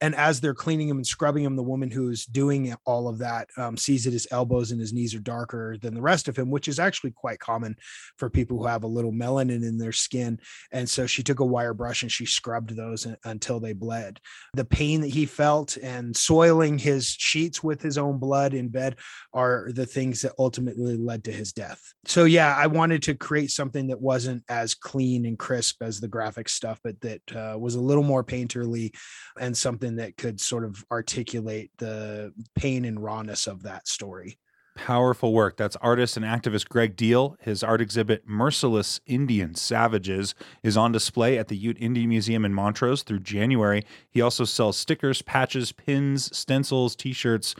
And 0.00 0.14
as 0.16 0.40
they're 0.40 0.54
cleaning 0.54 0.88
him 0.88 0.98
and 0.98 1.06
scrubbing 1.06 1.44
him 1.44 1.56
the 1.56 1.62
woman 1.62 1.90
who's 1.90 2.26
doing 2.26 2.74
all 2.84 3.08
of 3.08 3.18
that 3.18 3.48
um, 3.56 3.76
sees 3.76 4.04
that 4.04 4.12
his 4.12 4.26
elbows 4.30 4.70
and 4.70 4.80
his 4.80 4.92
knees 4.92 5.14
are 5.14 5.20
darker 5.20 5.76
than 5.80 5.94
the 5.94 6.02
rest 6.02 6.28
of 6.28 6.36
him 6.36 6.50
which 6.50 6.68
is 6.68 6.78
actually 6.78 7.12
quite 7.12 7.38
common 7.38 7.76
for 8.18 8.28
people 8.28 8.58
who 8.58 8.66
have 8.66 8.84
a 8.84 8.88
little 8.88 9.12
melanin 9.12 9.66
in 9.66 9.78
their 9.78 9.92
skin. 9.92 10.38
And 10.72 10.88
so 10.88 11.06
she 11.06 11.22
took 11.22 11.40
a 11.40 11.46
wire 11.46 11.74
brush 11.74 12.02
and 12.02 12.12
she 12.12 12.26
scrubbed 12.26 12.76
those 12.76 13.06
until 13.24 13.60
they 13.60 13.72
bled. 13.72 14.20
The 14.54 14.64
pain 14.64 15.00
that 15.02 15.08
he 15.08 15.26
felt 15.26 15.76
and 15.78 16.16
soiling 16.16 16.78
his 16.78 17.06
sheets 17.06 17.62
with 17.62 17.80
his 17.80 17.96
own 17.96 18.18
blood 18.18 18.52
in 18.52 18.68
bed 18.68 18.96
are 19.32 19.70
the 19.72 19.86
things 19.86 20.22
that 20.22 20.32
ultimately 20.38 20.96
led 20.96 21.24
to 21.24 21.32
his 21.32 21.52
death 21.52 21.94
so 22.14 22.24
yeah 22.24 22.54
i 22.56 22.66
wanted 22.66 23.02
to 23.02 23.14
create 23.14 23.50
something 23.50 23.88
that 23.88 24.00
wasn't 24.00 24.42
as 24.48 24.74
clean 24.74 25.26
and 25.26 25.38
crisp 25.38 25.82
as 25.82 26.00
the 26.00 26.08
graphic 26.08 26.48
stuff 26.48 26.78
but 26.84 27.00
that 27.00 27.20
uh, 27.34 27.58
was 27.58 27.74
a 27.74 27.80
little 27.80 28.04
more 28.04 28.22
painterly 28.22 28.94
and 29.40 29.56
something 29.56 29.96
that 29.96 30.16
could 30.16 30.40
sort 30.40 30.64
of 30.64 30.84
articulate 30.92 31.70
the 31.78 32.32
pain 32.54 32.84
and 32.84 33.02
rawness 33.02 33.46
of 33.46 33.62
that 33.62 33.88
story. 33.88 34.38
Powerful 34.76 35.32
work. 35.32 35.56
That's 35.56 35.76
artist 35.76 36.16
and 36.16 36.26
activist 36.26 36.68
Greg 36.68 36.96
Deal. 36.96 37.36
His 37.40 37.62
art 37.62 37.80
exhibit, 37.80 38.26
Merciless 38.26 39.00
Indian 39.06 39.54
Savages, 39.54 40.34
is 40.64 40.76
on 40.76 40.90
display 40.90 41.38
at 41.38 41.46
the 41.46 41.56
Ute 41.56 41.78
Indian 41.80 42.08
Museum 42.08 42.44
in 42.44 42.52
Montrose 42.52 43.04
through 43.04 43.20
January. 43.20 43.84
He 44.10 44.20
also 44.20 44.44
sells 44.44 44.76
stickers, 44.76 45.22
patches, 45.22 45.70
pins, 45.70 46.36
stencils, 46.36 46.96
t 46.96 47.12
shirts, 47.12 47.54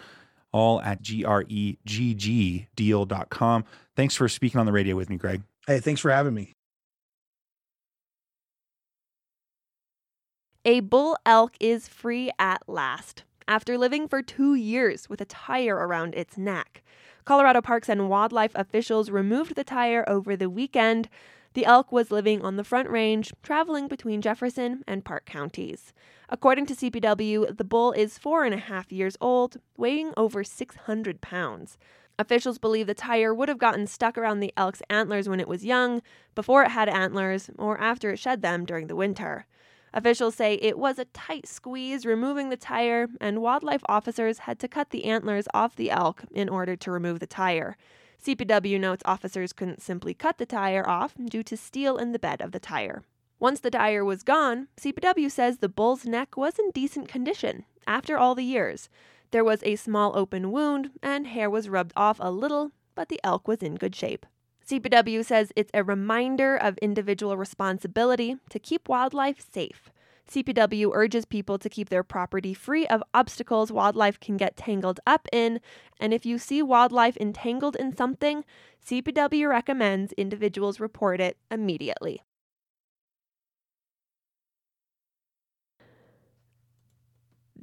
all 0.54 0.80
at 0.82 1.02
greggdeal.com. 1.02 1.74
Thanks 3.96 4.14
for 4.14 4.28
speaking 4.28 4.60
on 4.60 4.66
the 4.66 4.72
radio 4.72 4.94
with 4.94 5.10
me, 5.10 5.16
Greg. 5.16 5.42
Hey, 5.66 5.80
thanks 5.80 6.00
for 6.00 6.12
having 6.12 6.32
me. 6.32 6.52
A 10.64 10.78
bull 10.80 11.18
elk 11.26 11.56
is 11.58 11.88
free 11.88 12.30
at 12.38 12.62
last 12.68 13.24
after 13.48 13.76
living 13.76 14.06
for 14.08 14.22
two 14.22 14.54
years 14.54 15.10
with 15.10 15.20
a 15.20 15.26
tire 15.26 15.74
around 15.74 16.14
its 16.14 16.38
neck. 16.38 16.82
Colorado 17.24 17.60
Parks 17.60 17.88
and 17.88 18.08
Wildlife 18.08 18.52
officials 18.54 19.10
removed 19.10 19.56
the 19.56 19.64
tire 19.64 20.08
over 20.08 20.36
the 20.36 20.48
weekend. 20.48 21.08
The 21.54 21.66
elk 21.66 21.90
was 21.90 22.12
living 22.12 22.42
on 22.42 22.56
the 22.56 22.64
Front 22.64 22.88
Range, 22.88 23.32
traveling 23.42 23.88
between 23.88 24.22
Jefferson 24.22 24.84
and 24.86 25.04
Park 25.04 25.26
counties. 25.26 25.92
According 26.28 26.66
to 26.66 26.74
CPW, 26.74 27.56
the 27.56 27.64
bull 27.64 27.92
is 27.92 28.18
four 28.18 28.44
and 28.44 28.54
a 28.54 28.58
half 28.58 28.90
years 28.90 29.16
old, 29.20 29.58
weighing 29.76 30.12
over 30.16 30.42
600 30.42 31.20
pounds. 31.20 31.76
Officials 32.18 32.58
believe 32.58 32.86
the 32.86 32.94
tire 32.94 33.34
would 33.34 33.48
have 33.48 33.58
gotten 33.58 33.86
stuck 33.86 34.16
around 34.16 34.40
the 34.40 34.52
elk's 34.56 34.82
antlers 34.88 35.28
when 35.28 35.40
it 35.40 35.48
was 35.48 35.64
young, 35.64 36.00
before 36.34 36.62
it 36.62 36.70
had 36.70 36.88
antlers, 36.88 37.50
or 37.58 37.78
after 37.78 38.10
it 38.10 38.18
shed 38.18 38.40
them 38.40 38.64
during 38.64 38.86
the 38.86 38.96
winter. 38.96 39.46
Officials 39.92 40.34
say 40.34 40.54
it 40.54 40.78
was 40.78 40.98
a 40.98 41.04
tight 41.06 41.46
squeeze 41.46 42.06
removing 42.06 42.48
the 42.48 42.56
tire, 42.56 43.08
and 43.20 43.42
wildlife 43.42 43.82
officers 43.86 44.40
had 44.40 44.58
to 44.60 44.68
cut 44.68 44.90
the 44.90 45.04
antlers 45.04 45.46
off 45.52 45.76
the 45.76 45.90
elk 45.90 46.24
in 46.32 46.48
order 46.48 46.74
to 46.74 46.90
remove 46.90 47.20
the 47.20 47.26
tire. 47.26 47.76
CPW 48.24 48.80
notes 48.80 49.02
officers 49.04 49.52
couldn't 49.52 49.82
simply 49.82 50.14
cut 50.14 50.38
the 50.38 50.46
tire 50.46 50.88
off 50.88 51.14
due 51.26 51.42
to 51.42 51.56
steel 51.56 51.98
in 51.98 52.12
the 52.12 52.18
bed 52.18 52.40
of 52.40 52.52
the 52.52 52.58
tire. 52.58 53.02
Once 53.44 53.60
the 53.60 53.70
tire 53.70 54.02
was 54.02 54.22
gone, 54.22 54.68
CPW 54.78 55.30
says 55.30 55.58
the 55.58 55.68
bull's 55.68 56.06
neck 56.06 56.34
was 56.34 56.58
in 56.58 56.70
decent 56.70 57.08
condition 57.08 57.66
after 57.86 58.16
all 58.16 58.34
the 58.34 58.42
years. 58.42 58.88
There 59.32 59.44
was 59.44 59.62
a 59.64 59.76
small 59.76 60.16
open 60.16 60.50
wound, 60.50 60.92
and 61.02 61.26
hair 61.26 61.50
was 61.50 61.68
rubbed 61.68 61.92
off 61.94 62.16
a 62.20 62.30
little, 62.30 62.72
but 62.94 63.10
the 63.10 63.20
elk 63.22 63.46
was 63.46 63.62
in 63.62 63.74
good 63.74 63.94
shape. 63.94 64.24
CPW 64.66 65.22
says 65.22 65.52
it's 65.54 65.70
a 65.74 65.84
reminder 65.84 66.56
of 66.56 66.78
individual 66.78 67.36
responsibility 67.36 68.36
to 68.48 68.58
keep 68.58 68.88
wildlife 68.88 69.44
safe. 69.52 69.90
CPW 70.26 70.92
urges 70.94 71.26
people 71.26 71.58
to 71.58 71.68
keep 71.68 71.90
their 71.90 72.02
property 72.02 72.54
free 72.54 72.86
of 72.86 73.02
obstacles 73.12 73.70
wildlife 73.70 74.18
can 74.18 74.38
get 74.38 74.56
tangled 74.56 75.00
up 75.06 75.28
in, 75.32 75.60
and 76.00 76.14
if 76.14 76.24
you 76.24 76.38
see 76.38 76.62
wildlife 76.62 77.18
entangled 77.18 77.76
in 77.76 77.94
something, 77.94 78.42
CPW 78.82 79.50
recommends 79.50 80.14
individuals 80.14 80.80
report 80.80 81.20
it 81.20 81.36
immediately. 81.50 82.22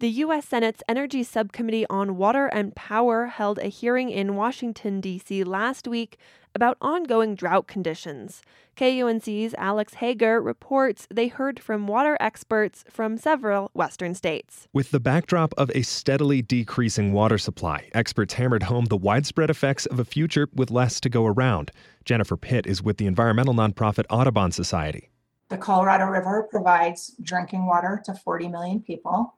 The 0.02 0.10
U.S. 0.26 0.48
Senate's 0.48 0.82
Energy 0.90 1.22
Subcommittee 1.22 1.86
on 1.88 2.18
Water 2.18 2.48
and 2.48 2.74
Power 2.74 3.28
held 3.28 3.60
a 3.60 3.68
hearing 3.68 4.10
in 4.10 4.36
Washington, 4.36 5.00
D.C. 5.00 5.44
last 5.44 5.88
week 5.88 6.18
about 6.56 6.76
ongoing 6.82 7.36
drought 7.36 7.68
conditions. 7.68 8.42
KUNC's 8.76 9.54
Alex 9.60 9.94
Hager 9.94 10.42
reports 10.42 11.08
they 11.14 11.28
heard 11.28 11.60
from 11.60 11.86
water 11.86 12.18
experts 12.20 12.84
from 12.90 13.16
several 13.16 13.70
Western 13.76 14.16
states. 14.16 14.68
With 14.74 14.90
the 14.90 15.00
backdrop 15.00 15.54
of 15.56 15.70
a 15.76 15.84
steadily 15.84 16.42
decreasing 16.42 17.14
water 17.14 17.38
supply, 17.38 17.88
experts 17.94 18.34
hammered 18.34 18.64
home 18.64 18.86
the 18.86 18.98
widespread 18.98 19.52
effects 19.52 19.86
of 19.86 20.00
a 20.00 20.04
future 20.04 20.48
with 20.52 20.72
less 20.72 21.00
to 21.02 21.10
go 21.10 21.28
around. 21.28 21.70
Jennifer 22.06 22.38
Pitt 22.38 22.66
is 22.66 22.82
with 22.82 22.98
the 22.98 23.06
environmental 23.06 23.54
nonprofit 23.54 24.06
Audubon 24.10 24.52
Society. 24.52 25.12
The 25.50 25.58
Colorado 25.58 26.06
River 26.06 26.48
provides 26.50 27.14
drinking 27.22 27.68
water 27.68 28.02
to 28.06 28.16
40 28.16 28.48
million 28.48 28.82
people. 28.82 29.36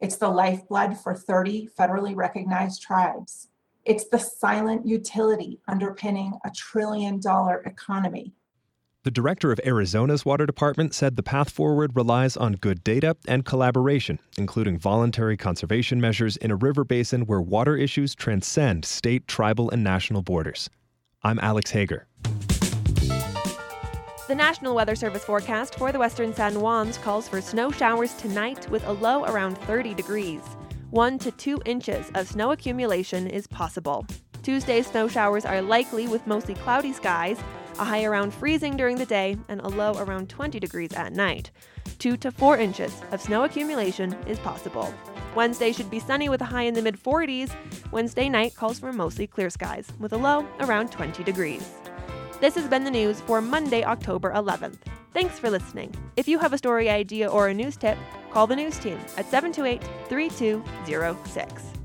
It's 0.00 0.16
the 0.16 0.28
lifeblood 0.28 0.98
for 0.98 1.14
30 1.14 1.68
federally 1.78 2.14
recognized 2.14 2.82
tribes. 2.82 3.48
It's 3.84 4.08
the 4.08 4.18
silent 4.18 4.86
utility 4.86 5.60
underpinning 5.68 6.32
a 6.44 6.50
trillion 6.50 7.20
dollar 7.20 7.62
economy. 7.62 8.34
The 9.04 9.10
director 9.12 9.52
of 9.52 9.60
Arizona's 9.64 10.24
water 10.24 10.46
department 10.46 10.92
said 10.92 11.14
the 11.14 11.22
path 11.22 11.48
forward 11.48 11.92
relies 11.94 12.36
on 12.36 12.54
good 12.54 12.82
data 12.82 13.16
and 13.28 13.44
collaboration, 13.44 14.18
including 14.36 14.78
voluntary 14.78 15.36
conservation 15.36 16.00
measures 16.00 16.36
in 16.36 16.50
a 16.50 16.56
river 16.56 16.82
basin 16.84 17.24
where 17.24 17.40
water 17.40 17.76
issues 17.76 18.16
transcend 18.16 18.84
state, 18.84 19.28
tribal, 19.28 19.70
and 19.70 19.84
national 19.84 20.22
borders. 20.22 20.68
I'm 21.22 21.38
Alex 21.38 21.70
Hager. 21.70 22.08
The 24.28 24.34
National 24.34 24.74
Weather 24.74 24.96
Service 24.96 25.22
forecast 25.22 25.76
for 25.76 25.92
the 25.92 26.00
western 26.00 26.34
San 26.34 26.54
Juans 26.54 26.98
calls 26.98 27.28
for 27.28 27.40
snow 27.40 27.70
showers 27.70 28.12
tonight 28.14 28.68
with 28.70 28.84
a 28.88 28.92
low 28.92 29.24
around 29.24 29.56
30 29.58 29.94
degrees. 29.94 30.40
One 30.90 31.16
to 31.20 31.30
two 31.30 31.62
inches 31.64 32.10
of 32.16 32.26
snow 32.26 32.50
accumulation 32.50 33.28
is 33.28 33.46
possible. 33.46 34.04
Tuesday's 34.42 34.88
snow 34.88 35.06
showers 35.06 35.44
are 35.44 35.62
likely 35.62 36.08
with 36.08 36.26
mostly 36.26 36.54
cloudy 36.54 36.92
skies, 36.92 37.38
a 37.78 37.84
high 37.84 38.02
around 38.02 38.34
freezing 38.34 38.76
during 38.76 38.96
the 38.96 39.06
day, 39.06 39.36
and 39.48 39.60
a 39.60 39.68
low 39.68 39.92
around 39.92 40.28
20 40.28 40.58
degrees 40.58 40.92
at 40.94 41.12
night. 41.12 41.52
Two 42.00 42.16
to 42.16 42.32
four 42.32 42.58
inches 42.58 43.00
of 43.12 43.22
snow 43.22 43.44
accumulation 43.44 44.12
is 44.26 44.40
possible. 44.40 44.92
Wednesday 45.36 45.70
should 45.70 45.90
be 45.90 46.00
sunny 46.00 46.28
with 46.28 46.40
a 46.40 46.46
high 46.46 46.62
in 46.62 46.74
the 46.74 46.82
mid 46.82 47.00
40s. 47.00 47.52
Wednesday 47.92 48.28
night 48.28 48.56
calls 48.56 48.80
for 48.80 48.92
mostly 48.92 49.28
clear 49.28 49.50
skies 49.50 49.86
with 50.00 50.12
a 50.12 50.16
low 50.16 50.44
around 50.58 50.90
20 50.90 51.22
degrees. 51.22 51.62
This 52.38 52.54
has 52.56 52.68
been 52.68 52.84
the 52.84 52.90
news 52.90 53.22
for 53.22 53.40
Monday, 53.40 53.82
October 53.82 54.30
11th. 54.32 54.76
Thanks 55.14 55.38
for 55.38 55.48
listening. 55.48 55.94
If 56.16 56.28
you 56.28 56.38
have 56.38 56.52
a 56.52 56.58
story 56.58 56.90
idea 56.90 57.28
or 57.30 57.48
a 57.48 57.54
news 57.54 57.78
tip, 57.78 57.96
call 58.30 58.46
the 58.46 58.54
news 58.54 58.78
team 58.78 58.98
at 59.16 59.30
728 59.30 59.82
3206. 60.10 61.75